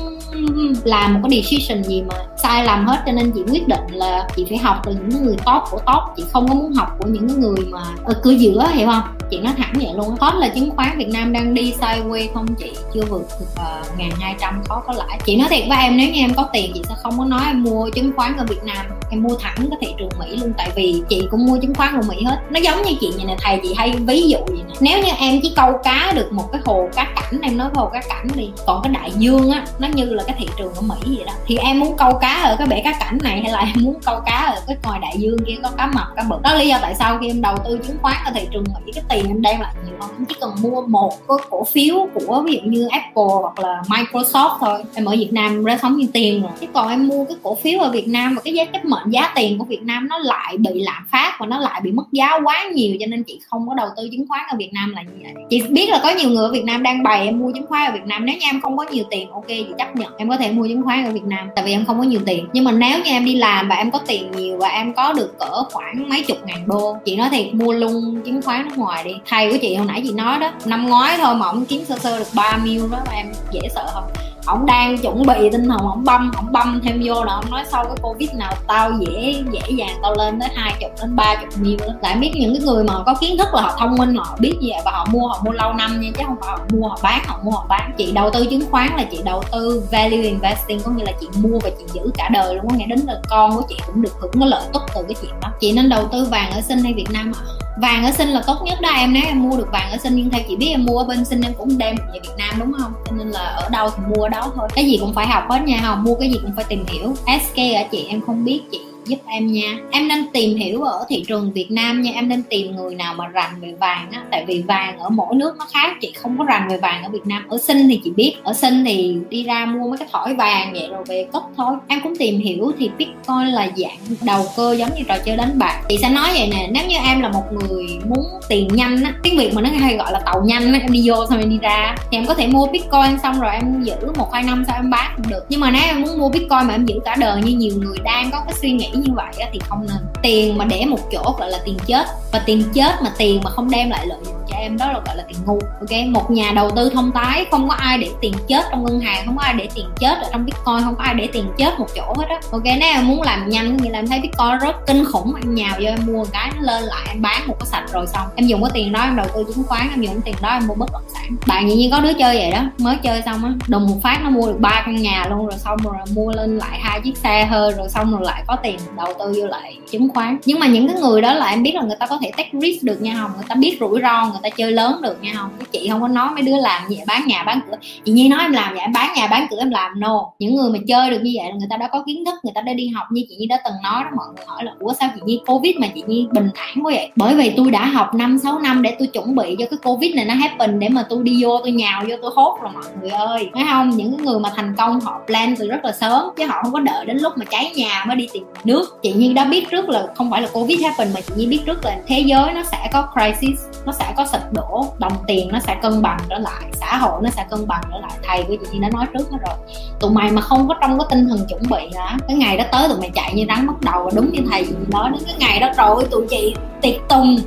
làm 0.84 1.13
một 1.13 1.19
cái 1.24 1.41
decision 1.41 1.84
gì 1.84 2.02
mà 2.02 2.16
sai 2.44 2.66
lầm 2.66 2.85
hết, 2.85 3.03
cho 3.06 3.12
nên 3.12 3.31
chị 3.31 3.41
quyết 3.52 3.68
định 3.68 3.88
là 3.91 4.28
chị 4.35 4.46
phải 4.50 4.57
học 4.57 4.81
từ 4.85 4.91
những 4.94 5.24
người 5.24 5.35
top 5.35 5.63
của 5.72 5.79
top. 5.79 6.03
Chị 6.18 6.24
không 6.31 6.47
có 6.47 6.56
muốn 6.56 6.74
học 6.74 6.96
của 7.00 7.07
những 7.09 7.40
người 7.40 7.66
mà 7.72 7.84
ở 8.03 8.13
cửa 8.24 8.31
giữa, 8.31 8.68
hiểu 8.74 8.88
không? 8.88 9.03
Chị 9.30 9.40
nói 9.40 9.53
thẳng 9.57 9.74
vậy 9.75 9.94
luôn 9.96 10.16
hot 10.19 10.34
là 10.35 10.47
chứng 10.50 10.69
khoán 10.75 10.97
Việt 10.97 11.09
Nam 11.09 11.34
đang 11.34 11.53
đi 11.53 11.74
sideways 11.80 12.28
không 12.34 12.56
chị? 12.56 12.72
Chưa 12.94 13.01
vượt 13.09 13.22
được 13.40 13.46
ờ, 13.56 13.84
ngàn 13.97 14.12
hai 14.19 14.36
trăm 14.39 14.63
khó 14.69 14.83
có 14.88 14.94
lãi. 14.94 15.19
Chị 15.25 15.36
nói 15.38 15.48
thiệt 15.50 15.63
với 15.69 15.77
em, 15.77 15.98
nếu 15.98 16.10
như 16.10 16.19
em 16.19 16.33
có 16.33 16.50
tiền, 16.54 16.71
chị 16.74 16.81
sẽ 16.89 16.95
không 17.04 17.18
có 17.18 17.25
nói 17.25 17.42
em 17.48 17.63
mua 17.63 17.89
chứng 17.89 18.12
khoán 18.16 18.38
ở 18.38 18.45
Việt 18.50 18.63
Nam 18.63 18.86
em 19.12 19.24
mua 19.24 19.36
thẳng 19.40 19.56
cái 19.58 19.78
thị 19.81 19.94
trường 19.98 20.10
Mỹ 20.19 20.38
luôn, 20.38 20.54
tại 20.58 20.72
vì 20.75 21.02
chị 21.10 21.28
cũng 21.31 21.46
mua 21.46 21.58
chứng 21.58 21.75
khoán 21.75 21.96
của 21.96 22.08
Mỹ 22.08 22.24
hết. 22.24 22.38
Nó 22.50 22.60
giống 22.60 22.81
như 22.81 22.92
chị 23.00 23.12
này 23.18 23.25
nè, 23.25 23.36
thầy, 23.40 23.60
chị 23.63 23.74
hay 23.78 23.92
ví 23.92 24.22
dụ 24.22 24.38
gì 24.48 24.63
nè. 24.68 24.74
Nếu 24.80 25.04
như 25.04 25.12
em 25.19 25.40
chỉ 25.44 25.54
câu 25.56 25.74
cá 25.84 26.13
được 26.16 26.31
một 26.31 26.52
cái 26.52 26.62
hồ 26.66 26.88
cá 26.96 27.04
cảnh, 27.16 27.42
em 27.42 27.58
nói 27.58 27.69
hồ 27.74 27.90
cá 27.94 28.02
cảnh 28.10 28.28
đi, 28.36 28.50
còn 28.68 28.81
cái 28.84 28.94
đại 28.94 29.12
dương 29.18 29.52
á, 29.52 29.66
nó 29.80 29.88
như 29.88 30.06
là 30.06 30.24
cái 30.28 30.36
thị 30.40 30.48
trường 30.58 30.74
ở 30.74 30.81
Mỹ 30.81 30.96
vậy 31.06 31.25
đó. 31.25 31.34
Thì 31.46 31.58
em 31.58 31.80
muốn 31.80 31.98
câu 31.98 32.13
cá 32.13 32.34
ở 32.34 32.56
cái 32.56 32.68
bể 32.68 32.81
cá 32.84 32.94
cảnh 33.00 33.18
này 33.24 33.42
hay 33.42 33.52
là 33.52 33.60
em 33.60 33.75
muốn 33.84 34.00
câu 34.06 34.19
cá 34.25 34.36
ở 34.56 34.62
cái 34.68 34.78
ngoài 34.84 35.00
đại 35.02 35.16
dương 35.18 35.38
kia, 35.46 35.56
có 35.64 35.69
cá 35.78 35.88
mập, 35.88 36.07
cá 36.16 36.24
bự? 36.24 36.36
Đó 36.44 36.54
lý 36.54 36.68
do 36.68 36.78
tại 36.81 36.96
sao 36.96 37.18
khi 37.22 37.28
em 37.28 37.42
đầu 37.42 37.56
tư 37.66 37.80
chứng 37.88 37.98
khoán 38.02 38.18
ở 38.25 38.31
thị 38.36 38.48
trường 38.52 38.64
Mỹ, 38.64 38.92
cái 38.96 39.04
tiền 39.10 39.28
em 39.28 39.42
đem 39.42 39.60
lại 39.60 39.74
nhiều 39.86 39.96
hơn. 40.02 40.10
Em 40.18 40.25
chỉ 40.25 40.36
cần 40.42 40.52
mua 40.62 40.81
một 40.81 41.28
cái 41.28 41.38
cổ 41.50 41.64
phiếu 41.64 42.07
của 42.14 42.44
ví 42.46 42.54
dụ 42.54 42.69
như 42.69 42.88
Apple 42.92 43.24
hoặc 43.42 43.60
là 43.60 43.81
Microsoft 43.88 44.57
thôi. 44.60 44.84
Em 44.94 45.06
ở 45.06 45.12
Việt 45.12 45.34
Nam 45.34 45.64
ra 45.64 45.78
sống 45.81 45.98
như 45.98 46.07
tiền 46.14 46.42
rồi. 46.42 46.52
Chứ 46.62 46.68
còn 46.74 46.90
em 46.90 47.07
mua 47.07 47.25
cái 47.25 47.38
cổ 47.44 47.57
phiếu 47.64 47.80
ở 47.80 47.92
Việt 47.92 48.07
Nam 48.07 48.36
và 48.36 48.42
cái 48.46 48.54
giá 48.54 48.66
chấp 48.66 48.86
mệnh 49.01 49.13
giá 49.13 49.31
tiền 49.36 49.57
của 49.57 49.65
Việt 49.65 49.81
Nam 49.81 50.07
nó 50.07 50.18
lại 50.18 50.57
bị 50.57 50.69
lạm 50.74 51.06
phát 51.12 51.36
và 51.39 51.45
nó 51.45 51.59
lại 51.59 51.81
bị 51.83 51.92
mất 51.92 52.03
giá 52.12 52.39
quá 52.44 52.63
nhiều, 52.74 52.95
cho 53.00 53.06
nên 53.06 53.24
chị 53.24 53.39
không 53.50 53.68
có 53.68 53.74
đầu 53.74 53.89
tư 53.98 54.09
chứng 54.12 54.27
khoán 54.27 54.42
ở 54.50 54.57
Việt 54.57 54.69
Nam 54.74 54.94
là 54.95 55.01
như 55.01 55.12
vậy. 55.21 55.33
Chị 55.50 55.62
biết 55.69 55.89
là 55.89 56.00
có 56.03 56.09
nhiều 56.09 56.30
người 56.30 56.45
ở 56.45 56.51
Việt 56.51 56.63
Nam 56.63 56.83
đang 56.83 57.03
bày 57.03 57.25
em 57.25 57.39
mua 57.39 57.51
chứng 57.51 57.68
khoán 57.68 57.86
ở 57.86 57.92
Việt 57.92 58.06
Nam. 58.06 58.25
Nếu 58.25 58.36
như 58.36 58.45
em 58.51 58.62
không 58.62 58.77
có 58.77 58.86
nhiều 58.92 59.03
tiền, 59.12 59.31
ok, 59.31 59.48
chị 59.48 59.65
chấp 59.77 59.95
nhận, 59.95 60.18
em 60.18 60.30
có 60.30 60.38
thể 60.38 60.51
mua 60.51 60.68
chứng 60.68 60.83
khoán 60.83 61.06
ở 61.06 61.12
Việt 61.12 61.25
Nam, 61.25 61.48
tại 61.56 61.65
vì 61.65 61.71
em 61.71 61.86
không 61.86 61.98
có 61.98 62.03
nhiều 62.03 62.21
tiền. 62.25 62.48
Nhưng 62.53 62.63
mà 62.63 62.71
nếu 62.71 63.00
như 63.03 63.12
em 63.12 63.25
đi 63.25 63.36
làm 63.36 63.69
và 63.69 63.75
em 63.75 63.92
có 63.92 64.00
tiền 64.07 64.31
nhiều 64.31 64.57
và 64.57 64.68
em 64.68 64.94
có 64.94 65.13
được 65.13 65.39
cỡ 65.39 65.63
khoảng 65.63 66.09
mấy 66.09 66.24
chục 66.24 66.38
ngàn 66.45 66.68
đô, 66.68 66.97
chị 67.06 67.15
nói 67.15 67.30
thiệt, 67.30 67.54
mua 67.54 67.74
luôn 67.74 68.21
chứng 68.25 68.42
khoán 68.42 68.68
nước 68.68 68.77
ngoài 68.77 69.04
đi. 69.04 69.12
Thầy 69.25 69.51
của 69.51 69.57
chị 69.62 69.75
hồi 69.75 69.86
nãy 69.86 70.01
chị 70.04 70.12
nói 70.12 70.39
đó, 70.39 70.51
năm 70.65 70.88
ngoái 70.88 71.18
thôi 71.18 71.36
mà 71.36 71.45
ông 71.45 71.65
kiếm 71.65 71.86
sơ 71.86 71.97
sơ 71.97 72.19
được 72.19 72.27
3 72.36 72.57
mil 72.63 72.81
đó 72.92 72.97
mà 73.07 73.13
em 73.13 73.31
dễ 73.51 73.62
sợ 73.75 73.89
không? 73.94 74.04
Ổng 74.46 74.66
đang 74.66 74.98
chuẩn 74.98 75.26
bị 75.26 75.50
tinh 75.52 75.70
thần 75.70 75.80
ổng 75.80 76.04
băm 76.04 76.32
ổng 76.38 76.52
băm 76.52 76.82
thêm 76.84 77.02
vô 77.06 77.24
là 77.24 77.34
ổng 77.34 77.52
nói 77.52 77.64
sau 77.72 77.84
cái 77.84 77.96
covid 78.02 78.30
nào 78.34 78.54
tao 78.68 78.92
dễ 79.00 79.44
dễ 79.52 79.62
dàng 79.70 80.00
tao 80.02 80.16
lên 80.16 80.40
tới 80.40 80.50
hai 80.56 80.76
chục 80.80 80.92
đến 81.02 81.16
ba 81.16 81.36
chục 81.36 81.50
mil 81.60 81.80
lại 82.02 82.16
biết 82.16 82.32
những 82.36 82.54
cái 82.54 82.64
người 82.64 82.84
mà 82.84 82.94
có 83.06 83.16
kiến 83.22 83.38
thức 83.38 83.48
là 83.54 83.62
họ 83.62 83.76
thông 83.80 83.96
minh, 83.96 84.16
họ 84.16 84.38
biết 84.40 84.58
gì 84.62 84.72
và 84.86 84.92
họ 84.92 85.06
mua 85.12 85.28
họ 85.28 85.42
mua 85.46 85.52
lâu 85.52 85.74
năm 85.74 86.02
nha, 86.02 86.10
chứ 86.18 86.24
không 86.28 86.36
phải 86.42 86.50
họ 86.52 86.60
mua, 86.70 86.88
họ 86.88 87.00
bán, 87.04 87.22
họ 87.26 87.40
mua, 87.44 87.52
họ 87.52 87.66
bán. 87.70 87.92
Chị 87.98 88.12
đầu 88.12 88.30
tư 88.30 88.46
chứng 88.46 88.72
khoán 88.72 88.90
là 88.98 89.04
chị 89.12 89.22
đầu 89.26 89.44
tư 89.52 89.84
value 89.92 90.18
investing, 90.18 90.80
có 90.84 90.92
nghĩa 90.92 91.06
là 91.06 91.12
chị 91.20 91.28
mua 91.36 91.60
và 91.60 91.70
chị 91.70 91.84
giữ 91.94 92.12
cả 92.18 92.30
đời 92.34 92.56
luôn. 92.56 92.70
Có 92.70 92.76
nghĩa 92.76 92.86
đến 92.86 93.00
là 93.00 93.20
con 93.30 93.56
của 93.56 93.64
chị 93.70 93.76
cũng 93.88 94.02
được 94.02 94.14
hưởng 94.20 94.32
cái 94.40 94.50
lợi 94.50 94.64
tức 94.74 94.82
từ 94.96 95.04
cái 95.04 95.16
chuyện 95.22 95.32
đó. 95.42 95.50
Chị 95.60 95.72
nên 95.72 95.90
đầu 95.90 96.08
tư 96.12 96.28
vàng 96.32 96.52
ở 96.52 96.62
sinh 96.62 96.80
hay 96.80 96.94
việt 96.94 97.12
nam 97.12 97.32
ạ? 97.36 97.61
Vàng 97.81 98.06
ở 98.06 98.12
sinh 98.12 98.30
là 98.30 98.44
tốt 98.48 98.57
nhất 98.63 98.81
đó 98.81 98.89
em. 98.89 99.13
Nếu 99.13 99.24
em 99.25 99.44
mua 99.44 99.57
được 99.57 99.68
vàng 99.72 99.92
ở 99.92 99.98
sinh, 99.98 100.16
nhưng 100.16 100.30
theo 100.30 100.42
chị 100.48 100.56
biết 100.56 100.68
em 100.68 100.86
mua 100.86 100.98
ở 100.98 101.04
bên 101.04 101.25
sinh, 101.25 101.42
em 101.42 101.54
cũng 101.57 101.78
đem 101.78 101.95
về 101.95 102.19
việt 102.24 102.33
nam 102.38 102.56
đúng 102.60 102.72
không? 102.80 102.94
Cho 103.06 103.12
nên 103.16 103.28
là 103.28 103.39
ở 103.39 103.69
đâu 103.69 103.89
thì 103.89 104.04
mua 104.16 104.24
ở 104.24 104.30
đó 104.30 104.51
thôi. 104.56 104.69
Cái 104.75 104.86
gì 104.86 104.98
cũng 105.01 105.13
phải 105.13 105.28
học 105.28 105.44
hết 105.50 105.62
nha, 105.63 105.80
không? 105.81 106.04
Mua 106.04 106.16
cái 106.16 106.31
gì 106.31 106.39
cũng 106.42 106.51
phải 106.56 106.66
tìm 106.69 106.86
hiểu. 106.88 107.13
Sk 107.16 107.57
ở 107.57 107.83
chị, 107.92 108.06
em 108.10 108.22
không 108.22 108.45
biết 108.45 108.62
chị 108.72 108.80
giúp 109.06 109.18
em 109.27 109.51
nha. 109.51 109.77
Em 109.92 110.07
nên 110.07 110.25
tìm 110.33 110.57
hiểu 110.57 110.81
ở 110.81 111.06
thị 111.09 111.24
trường 111.27 111.51
việt 111.53 111.71
nam 111.71 112.01
nha. 112.01 112.12
Em 112.15 112.30
nên 112.30 112.44
tìm 112.44 112.75
người 112.75 112.95
nào 112.95 113.13
mà 113.13 113.27
rành 113.27 113.51
về 113.62 113.74
vàng 113.80 114.12
á. 114.12 114.21
Tại 114.31 114.45
vì 114.48 114.62
vàng 114.62 115.00
ở 115.00 115.09
mỗi 115.09 115.36
nước 115.36 115.56
nó 115.59 115.68
khác. 115.74 115.98
Chị 116.01 116.13
không 116.15 116.38
có 116.38 116.44
rành 116.44 116.68
về 116.69 116.77
vàng 116.77 117.03
ở 117.03 117.09
việt 117.09 117.25
nam. 117.25 117.45
Ở 117.50 117.57
sinh 117.57 117.88
thì 117.89 118.01
chị 118.03 118.12
biết. 118.12 118.36
Ở 118.44 118.53
sinh 118.53 118.86
thì 118.86 119.15
đi 119.30 119.44
ra 119.44 119.65
mua 119.65 119.88
mấy 119.88 119.98
cái 119.98 120.07
thỏi 120.12 120.33
vàng 120.33 120.74
vậy 120.74 120.88
rồi 120.92 121.03
về 121.07 121.27
cất 121.33 121.44
thôi. 121.57 121.75
Em 121.88 122.00
cũng 122.03 122.15
tìm 122.15 122.39
hiểu 122.39 122.71
thì 122.80 122.89
bitcoin 122.98 123.45
là 123.45 123.69
dạng 123.75 123.98
đầu 124.21 124.45
cơ 124.57 124.75
giống 124.80 124.89
như 124.98 125.04
trò 125.07 125.18
chơi 125.25 125.38
đánh 125.38 125.59
bạc. 125.59 125.81
Chị 125.89 125.97
sẽ 126.01 126.09
nói 126.09 126.30
vậy 126.33 126.50
nè. 126.51 126.68
Nếu 126.71 126.88
như 126.88 126.95
em 127.06 127.21
là 127.21 127.30
một 127.30 127.44
người 127.51 127.86
muốn 128.09 128.25
tiền 128.50 128.68
nhanh 128.68 129.04
á, 129.04 129.13
tiếng 129.24 129.38
việt 129.38 129.54
mà 129.54 129.62
nó 129.62 129.69
hay 129.69 129.97
gọi 129.97 130.12
là 130.12 130.19
tàu 130.25 130.44
nhanh 130.45 130.74
á, 130.74 130.80
em 130.80 130.92
đi 130.92 131.01
vô 131.06 131.25
xong 131.30 131.39
em 131.39 131.50
đi 131.50 131.57
ra. 131.62 131.95
Thì 132.12 132.18
em 132.18 132.25
có 132.25 132.33
thể 132.33 132.47
mua 132.47 132.68
bitcoin 132.68 133.19
xong 133.24 133.39
rồi 133.39 133.51
em 133.54 133.83
giữ 133.83 133.95
một 134.18 134.33
hai 134.33 134.44
năm 134.44 134.63
sau 134.68 134.75
em 134.75 134.89
bán 134.89 135.13
cũng 135.18 135.30
được. 135.30 135.45
Nhưng 135.50 135.59
mà 135.59 135.71
nếu 135.71 135.81
em 135.86 136.01
muốn 136.01 136.19
mua 136.19 136.30
bitcoin 136.30 136.68
mà 136.68 136.74
em 136.74 136.86
giữ 136.86 136.95
cả 137.06 137.15
đời 137.19 137.42
như 137.42 137.57
nhiều 137.57 137.74
người 137.77 137.97
đang 138.04 138.31
có 138.31 138.42
cái 138.45 138.54
suy 138.62 138.71
nghĩ 138.71 138.91
như 138.96 139.14
vậy 139.14 139.34
thì 139.54 139.60
không 139.70 139.88
nên. 139.88 139.98
Tiền 140.22 140.58
mà 140.58 140.66
để 140.66 140.86
một 140.86 141.00
chỗ 141.12 141.36
gọi 141.40 141.50
là 141.50 141.60
tiền 141.66 141.78
chết, 141.86 142.08
và 142.32 142.40
tiền 142.46 142.64
chết 142.74 142.92
mà 143.04 143.12
tiền 143.18 143.42
mà 143.44 143.50
không 143.50 143.70
đem 143.70 143.90
lại 143.90 144.08
lợi 144.08 144.18
nhuận 144.24 144.41
em 144.62 144.78
đó 144.78 144.92
là, 144.92 145.00
gọi 145.06 145.16
là 145.18 145.24
tiền 145.28 145.38
ngu. 145.46 145.60
Ok, 145.80 146.08
một 146.08 146.31
nhà 146.31 146.52
đầu 146.56 146.72
tư 146.72 146.90
thông 146.90 147.12
tái 147.12 147.46
không 147.52 147.69
có 147.69 147.75
ai 147.75 147.98
để 147.98 148.10
tiền 148.22 148.34
chết 148.48 148.66
trong 148.72 148.86
ngân 148.86 149.00
hàng, 149.00 149.25
không 149.25 149.38
có 149.38 149.44
ai 149.44 149.54
để 149.54 149.69
tiền 149.75 149.86
chết 150.00 150.18
ở 150.22 150.30
trong 150.31 150.46
bitcoin, 150.46 150.84
không 150.84 150.96
có 150.96 151.04
ai 151.04 151.13
để 151.13 151.28
tiền 151.34 151.46
chết 151.58 151.80
một 151.80 151.88
chỗ 151.96 152.13
hết 152.18 152.25
á. 152.30 152.40
Ok, 152.52 152.63
nếu 152.63 152.94
em 152.94 153.08
muốn 153.08 153.22
làm 153.22 153.50
nhanh 153.50 153.78
như 153.78 153.90
là 153.90 154.00
em 154.00 154.08
thấy 154.08 154.19
bitcoin, 154.19 154.58
rất 154.62 154.88
kinh 154.88 155.06
khủng. 155.06 155.34
Em 155.36 155.56
nhào 155.56 155.75
vô, 155.80 155.90
em 155.90 156.00
mua 156.06 156.25
cái 156.25 156.52
nó 156.56 156.62
lên 156.62 156.84
lại, 156.84 157.02
em 157.08 157.22
bán 157.22 157.48
một 157.48 157.56
cái 157.60 157.68
sạch 157.68 157.86
rồi 157.94 158.08
xong. 158.08 158.28
Em 158.36 158.48
dùng 158.48 158.63
cái 158.63 158.72
tiền 158.74 158.92
đó, 158.92 159.02
em 159.02 159.16
đầu 159.16 159.28
tư 159.36 159.46
chứng 159.48 159.63
khoán, 159.63 159.88
em 159.92 160.02
dùng 160.02 160.13
cái 160.13 160.22
tiền 160.25 160.36
đó, 160.42 160.50
em 160.50 160.68
mua 160.68 160.75
bất 160.75 160.92
động 160.94 161.04
sản. 161.14 161.36
Bạn 161.48 161.69
tự 161.69 161.75
nhiên 161.75 161.92
có 161.92 162.00
đứa 162.00 162.14
chơi 162.14 162.38
vậy 162.38 162.52
đó, 162.52 162.64
mới 162.78 162.96
chơi 163.04 163.22
xong 163.25 163.46
á, 163.46 163.52
đùng 163.68 163.88
một 163.88 163.96
phát 164.04 164.19
nó 164.24 164.30
mua 164.30 164.48
được 164.48 164.57
ba 164.60 164.84
căn 164.86 164.96
nhà 164.96 165.25
luôn 165.30 165.48
rồi 165.48 165.57
xong 165.57 165.78
rồi 165.84 165.96
mua 166.16 166.31
lên 166.31 166.57
lại 166.57 166.80
hai 166.81 167.02
chiếc 167.02 167.18
xe 167.18 167.46
hơi 167.46 167.74
rồi 167.78 167.90
xong 167.90 168.12
rồi 168.12 168.22
lại 168.25 168.44
có 168.48 168.56
tiền 168.64 168.80
đầu 168.98 169.14
tư 169.19 169.34
vô 169.38 169.48
lại 169.48 169.78
chứng 169.92 170.10
khoán. 170.10 170.38
Nhưng 170.46 170.60
mà 170.60 170.68
những 170.68 170.88
cái 170.88 170.98
người 171.02 171.22
đó 171.22 171.34
là 171.34 171.50
em 171.50 171.64
biết 171.64 171.75
là 171.75 171.81
người 171.81 171.98
ta 172.00 172.07
có 172.07 172.18
thể 172.22 172.31
take 172.38 172.50
risk 172.54 172.84
được 172.84 173.02
nha 173.02 173.14
hồng 173.14 173.31
người 173.36 173.46
ta 173.50 173.56
biết 173.56 173.78
rủi 173.80 174.02
ro, 174.02 174.25
người 174.25 174.40
ta 174.44 174.50
chơi 174.57 174.71
lớn 174.71 175.01
được 175.01 175.18
nha 175.21 175.33
không? 175.36 175.50
Chị 175.71 175.88
không 175.92 176.01
có 176.01 176.07
nói 176.07 176.30
mấy 176.33 176.42
đứa 176.42 176.57
làm 176.57 176.89
gì, 176.89 177.00
bán 177.07 177.27
nhà, 177.27 177.44
bán 177.44 177.59
cửa. 177.68 177.77
Chị 178.06 178.12
nhi 178.12 178.27
nói 178.27 178.39
em 178.42 178.51
làm 178.51 178.74
vậy, 178.74 178.81
em 178.81 178.94
bán 178.94 179.13
nhà, 179.15 179.27
bán 179.27 179.48
cửa, 179.50 179.57
em 179.59 179.69
làm 179.69 180.00
no. 180.00 180.25
Những 180.39 180.56
người 180.56 180.69
mà 180.71 180.80
chơi 180.88 181.09
được 181.09 181.19
như 181.24 181.31
vậy 181.36 181.48
là 181.50 181.56
người 181.59 181.68
ta 181.69 181.77
đã 181.77 181.88
có 181.88 182.03
kiến 182.06 182.25
thức, 182.25 182.36
người 182.44 182.51
ta 182.56 182.62
đã 182.62 182.74
đi 182.74 182.88
học 182.88 183.07
như 183.12 183.21
chị 183.30 183.36
nhi 183.36 183.45
đã 183.45 183.62
từng 183.65 183.74
nói 183.83 184.03
đó, 184.03 184.09
mọi 184.18 184.25
người 184.36 184.45
hỏi 184.48 184.63
là, 184.63 184.71
ủa, 184.80 184.94
sao 184.94 185.09
chị 185.15 185.21
nhi, 185.25 185.42
covid 185.45 185.75
mà 185.75 185.88
chị 185.95 186.03
nhi 186.07 186.27
bình 186.31 186.50
thản 186.56 186.86
quá 186.86 186.92
vậy? 186.95 187.09
Bởi 187.15 187.36
vì 187.36 187.53
tôi 187.57 187.71
đã 187.71 187.86
học 187.86 188.15
năm, 188.15 188.38
sáu 188.38 188.59
năm 188.59 188.81
để 188.81 188.95
tôi 189.00 189.07
chuẩn 189.07 189.36
bị 189.36 189.56
cho 189.59 189.65
cái 189.69 189.80
covid 189.83 190.15
này 190.15 190.25
nó 190.25 190.33
happen 190.33 190.80
để 190.80 190.89
mà 190.89 191.04
tôi 191.09 191.24
đi 191.24 191.44
vô, 191.44 191.59
tôi 191.63 191.71
nhào 191.71 192.04
vô, 192.07 192.15
tôi 192.21 192.31
hốt 192.36 192.57
rồi, 192.62 192.71
mọi 192.74 192.83
người 193.01 193.09
ơi. 193.09 193.50
Phải 193.54 193.63
không? 193.71 193.89
Những 193.89 194.18
người 194.18 194.39
mà 194.39 194.50
thành 194.56 194.75
công, 194.77 195.00
họ 195.00 195.21
plan 195.27 195.56
từ 195.56 195.68
rất 195.68 195.86
là 195.86 195.92
sớm, 195.92 196.25
chứ 196.38 196.45
họ 196.45 196.59
không 196.63 196.74
có 196.74 196.80
đợi 196.80 197.06
đến 197.06 197.18
lúc 197.18 197.33
mà 197.38 197.45
cháy 197.45 197.71
nhà 197.75 198.06
mới 198.07 198.15
đi 198.15 198.27
tìm 198.33 198.44
nước. 198.63 199.00
Chị 199.04 199.13
nhi 199.13 199.33
đã 199.33 199.45
biết 199.45 199.69
trước 199.71 199.89
là 199.89 200.07
không 200.15 200.31
phải 200.31 200.42
là 200.42 200.47
covid 200.54 200.81
happen, 200.83 201.07
mà 201.13 201.21
chị 201.21 201.33
nhi 201.36 201.47
biết 201.47 201.59
trước 201.65 201.86
là 201.86 201.97
thế 202.07 202.19
giới 202.19 202.54
nó 202.54 202.63
sẽ 202.63 202.89
có 202.94 203.07
crisis 203.13 203.59
nó 203.86 203.92
sẽ 203.92 204.13
có 204.18 204.25
sụp 204.25 204.42
đổ, 204.51 204.86
đồng 205.00 205.13
tiền 205.28 205.50
nó 205.51 205.60
sẽ 205.60 205.75
cân 205.81 206.01
bằng 206.01 206.19
trở 206.30 206.38
lại, 206.38 206.63
xã 206.74 206.98
hội 206.98 207.22
nó 207.24 207.30
sẽ 207.30 207.45
cân 207.50 207.68
bằng 207.68 207.81
trở 207.92 207.98
lại. 208.00 208.12
Thầy 208.24 208.44
của 208.44 208.56
chị 208.62 208.68
nhi 208.72 208.80
đã 208.80 208.89
nói 208.94 209.06
trước 209.13 209.31
hết 209.31 209.38
rồi. 209.48 209.56
Tụi 210.00 210.12
mày 210.12 210.31
mà 210.31 210.42
không 210.42 210.68
có 210.68 210.75
trong 210.81 211.00
cái 211.00 211.07
tinh 211.10 211.30
thần 211.30 211.45
chuẩn 211.50 211.62
bị 211.69 211.92
hả? 211.95 212.18
Cái 212.28 212.38
ngày 212.38 212.57
đó 212.57 212.63
tới 212.72 212.88
tụi 212.88 213.00
mày 213.00 213.10
chạy 213.10 213.33
như 213.33 213.45
rắn 213.48 213.68
mất 213.68 213.81
đầu. 213.81 214.04
Và 214.04 214.12
đúng 214.16 214.31
như 214.31 214.39
thầy 214.51 214.66
chị 214.66 214.74
nói 214.88 215.10
đến 215.13 215.24
cái 215.25 215.36
ngày 215.39 215.60
đó 215.60 215.69
rồi, 215.78 216.06
tụi 216.12 216.28
chị 216.30 216.56
tiệc 216.81 216.95
tùng 217.10 217.38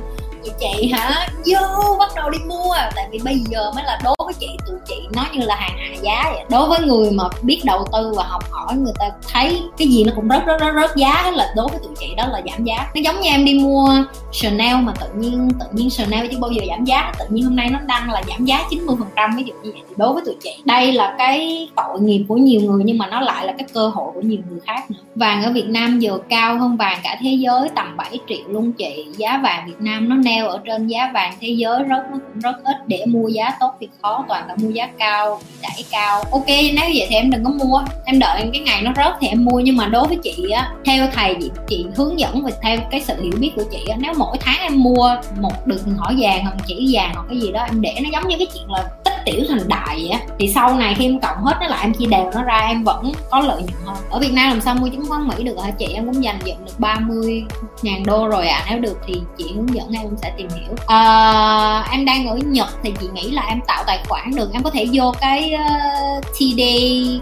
vậy 0.45 0.53
chị 0.59 0.91
hả? 0.91 1.27
Vô, 1.45 1.95
bắt 1.99 2.09
đầu 2.15 2.29
đi 2.29 2.37
mua. 2.47 2.75
Tại 2.95 3.07
vì 3.11 3.19
bây 3.23 3.39
giờ 3.39 3.71
mới 3.75 3.83
là 3.83 3.99
đối 4.03 4.15
với 4.25 4.33
chị, 4.39 4.47
tụi 4.67 4.77
chị 4.87 4.95
nói 5.15 5.25
như 5.33 5.45
là 5.45 5.55
hàng 5.55 5.77
hạ 5.77 5.95
giá 6.01 6.31
vậy. 6.33 6.43
Đối 6.49 6.69
với 6.69 6.79
người 6.79 7.11
mà 7.11 7.23
biết 7.41 7.61
đầu 7.63 7.85
tư 7.93 8.13
và 8.17 8.23
học 8.23 8.43
hỏi, 8.51 8.75
người 8.75 8.93
ta 8.99 9.05
thấy 9.33 9.61
cái 9.77 9.87
gì 9.87 10.03
nó 10.03 10.11
cũng 10.15 10.27
rất 10.27 10.45
rất 10.45 10.57
rất 10.59 10.71
rất 10.71 10.95
giá 10.95 11.21
hết 11.23 11.31
là 11.33 11.53
đối 11.55 11.67
với 11.67 11.79
tụi 11.79 11.95
chị 11.99 12.07
đó 12.17 12.25
là 12.27 12.41
giảm 12.49 12.63
giá. 12.63 12.87
Nó 12.95 13.01
giống 13.01 13.21
như 13.21 13.29
em 13.29 13.45
đi 13.45 13.59
mua 13.59 13.89
Chanel 14.31 14.75
mà 14.75 14.93
tự 14.99 15.07
nhiên 15.15 15.49
tự 15.59 15.65
nhiên 15.71 15.89
Chanel 15.89 16.27
chứ 16.31 16.37
bao 16.39 16.51
giờ 16.51 16.61
giảm 16.69 16.85
giá. 16.85 17.13
Tự 17.19 17.25
nhiên 17.29 17.43
hôm 17.43 17.55
nay 17.55 17.69
nó 17.69 17.79
đăng 17.79 18.11
là 18.11 18.23
giảm 18.27 18.45
giá 18.45 18.63
90 18.69 18.95
phần 18.99 19.07
trăm, 19.15 19.35
ví 19.37 19.43
dụ 19.43 19.53
như 19.63 19.71
vậy. 19.71 19.81
Thì 19.89 19.95
đối 19.97 20.13
với 20.13 20.23
tụi 20.25 20.35
chị, 20.43 20.51
đây 20.65 20.93
là 20.93 21.15
cái 21.17 21.69
tội 21.75 21.99
nghiệp 21.99 22.25
của 22.27 22.35
nhiều 22.35 22.61
người 22.61 22.83
nhưng 22.85 22.97
mà 22.97 23.07
nó 23.07 23.21
lại 23.21 23.45
là 23.45 23.53
cái 23.57 23.67
cơ 23.73 23.87
hội 23.87 24.11
của 24.13 24.21
nhiều 24.21 24.39
người 24.49 24.59
khác 24.65 24.91
nữa. 24.91 24.99
Vàng 25.15 25.43
ở 25.43 25.51
Việt 25.51 25.67
Nam 25.67 25.99
giờ 25.99 26.17
cao 26.29 26.57
hơn 26.57 26.77
vàng 26.77 26.99
cả 27.03 27.17
thế 27.21 27.29
giới, 27.39 27.69
tầm 27.75 27.97
7 27.97 28.19
triệu 28.29 28.47
luôn 28.47 28.71
chị. 28.71 29.05
Giá 29.17 29.39
vàng 29.43 29.63
Việt 29.67 29.79
Nam 29.79 30.09
nó 30.09 30.15
neo 30.15 30.34
ở 30.41 30.61
trên 30.65 30.87
giá 30.87 31.11
vàng 31.13 31.33
thế 31.41 31.47
giới 31.47 31.83
rất 31.83 32.03
nó 32.11 32.17
cũng 32.17 32.39
rất 32.39 32.63
ít 32.63 32.75
để 32.87 33.05
mua 33.05 33.27
giá 33.27 33.51
tốt 33.59 33.73
thì 33.79 33.87
khó 34.01 34.25
toàn 34.27 34.47
là 34.47 34.55
mua 34.55 34.69
giá 34.69 34.89
cao 34.97 35.39
đẩy 35.61 35.85
cao. 35.91 36.23
Ok 36.31 36.47
nếu 36.47 36.85
vậy 36.95 37.07
thì 37.09 37.15
em 37.15 37.31
đừng 37.31 37.43
có 37.43 37.49
mua. 37.49 37.81
Em 38.05 38.19
đợi 38.19 38.49
cái 38.53 38.61
ngày 38.61 38.81
nó 38.81 38.91
rớt 38.95 39.13
thì 39.21 39.27
em 39.27 39.45
mua. 39.45 39.59
Nhưng 39.59 39.77
mà 39.77 39.87
đối 39.87 40.07
với 40.07 40.17
chị 40.23 40.49
á 40.49 40.71
theo 40.85 41.07
thầy 41.13 41.35
chị, 41.41 41.51
chị 41.67 41.85
hướng 41.95 42.19
dẫn 42.19 42.43
và 42.43 42.51
theo 42.61 42.77
cái 42.91 43.01
sự 43.01 43.21
hiểu 43.21 43.33
biết 43.39 43.51
của 43.55 43.63
chị 43.71 43.85
á 43.89 43.97
nếu 43.99 44.13
mỗi 44.17 44.37
tháng 44.39 44.59
em 44.61 44.83
mua 44.83 45.15
một 45.39 45.67
được 45.67 45.81
hỏi 45.97 46.15
vàng 46.17 46.43
hoặc 46.43 46.55
chỉ 46.67 46.89
vàng 46.93 47.11
hoặc 47.13 47.25
cái 47.29 47.39
gì 47.39 47.51
đó 47.51 47.63
em 47.63 47.81
để 47.81 47.95
nó 48.03 48.09
giống 48.13 48.27
như 48.27 48.35
cái 48.37 48.47
chuyện 48.53 48.71
là 48.71 48.83
tích 49.03 49.14
tiểu 49.25 49.43
thành 49.49 49.67
đại 49.67 50.09
á. 50.09 50.19
Thì 50.39 50.47
sau 50.47 50.77
này 50.77 50.95
khi 50.97 51.05
em 51.05 51.19
cộng 51.19 51.43
hết 51.43 51.57
nó 51.61 51.67
lại 51.67 51.79
em 51.81 51.93
chia 51.93 52.05
đều 52.05 52.31
nó 52.33 52.43
ra 52.43 52.57
em 52.57 52.83
vẫn 52.83 53.11
có 53.31 53.39
lợi 53.39 53.61
nhuận 53.61 53.85
hơn. 53.85 53.95
Ở 54.09 54.19
Việt 54.19 54.33
Nam 54.33 54.49
làm 54.49 54.61
sao 54.61 54.75
mua 54.75 54.87
chứng 54.87 55.05
khoán 55.07 55.27
Mỹ 55.27 55.43
được 55.43 55.55
hả 55.63 55.71
chị? 55.71 55.85
Em 55.85 56.05
cũng 56.05 56.23
dành 56.23 56.39
dụm 56.45 56.65
được 56.65 56.79
30 56.79 57.43
ngàn 57.81 58.05
đô 58.05 58.27
rồi 58.27 58.47
ạ. 58.47 58.63
À. 58.65 58.65
nếu 58.69 58.79
được 58.79 58.99
thì 59.07 59.13
chị 59.37 59.45
hướng 59.55 59.75
dẫn 59.75 59.91
em 59.91 60.03
cũng 60.03 60.17
sẽ 60.17 60.31
tìm 60.37 60.47
hiểu. 60.49 60.75
À, 60.87 61.87
em 61.91 62.05
đang 62.05 62.27
ở 62.27 62.35
Nhật 62.35 62.67
thì 62.83 62.93
chị 63.01 63.07
nghĩ 63.13 63.31
là 63.31 63.45
em 63.49 63.59
tạo 63.67 63.83
tài 63.87 63.99
khoản 64.07 64.35
được. 64.35 64.53
Em 64.53 64.63
có 64.63 64.69
thể 64.69 64.87
vô 64.93 65.13
cái 65.21 65.53
ờ, 65.53 65.63
uh, 66.17 66.25
TD 66.25 66.61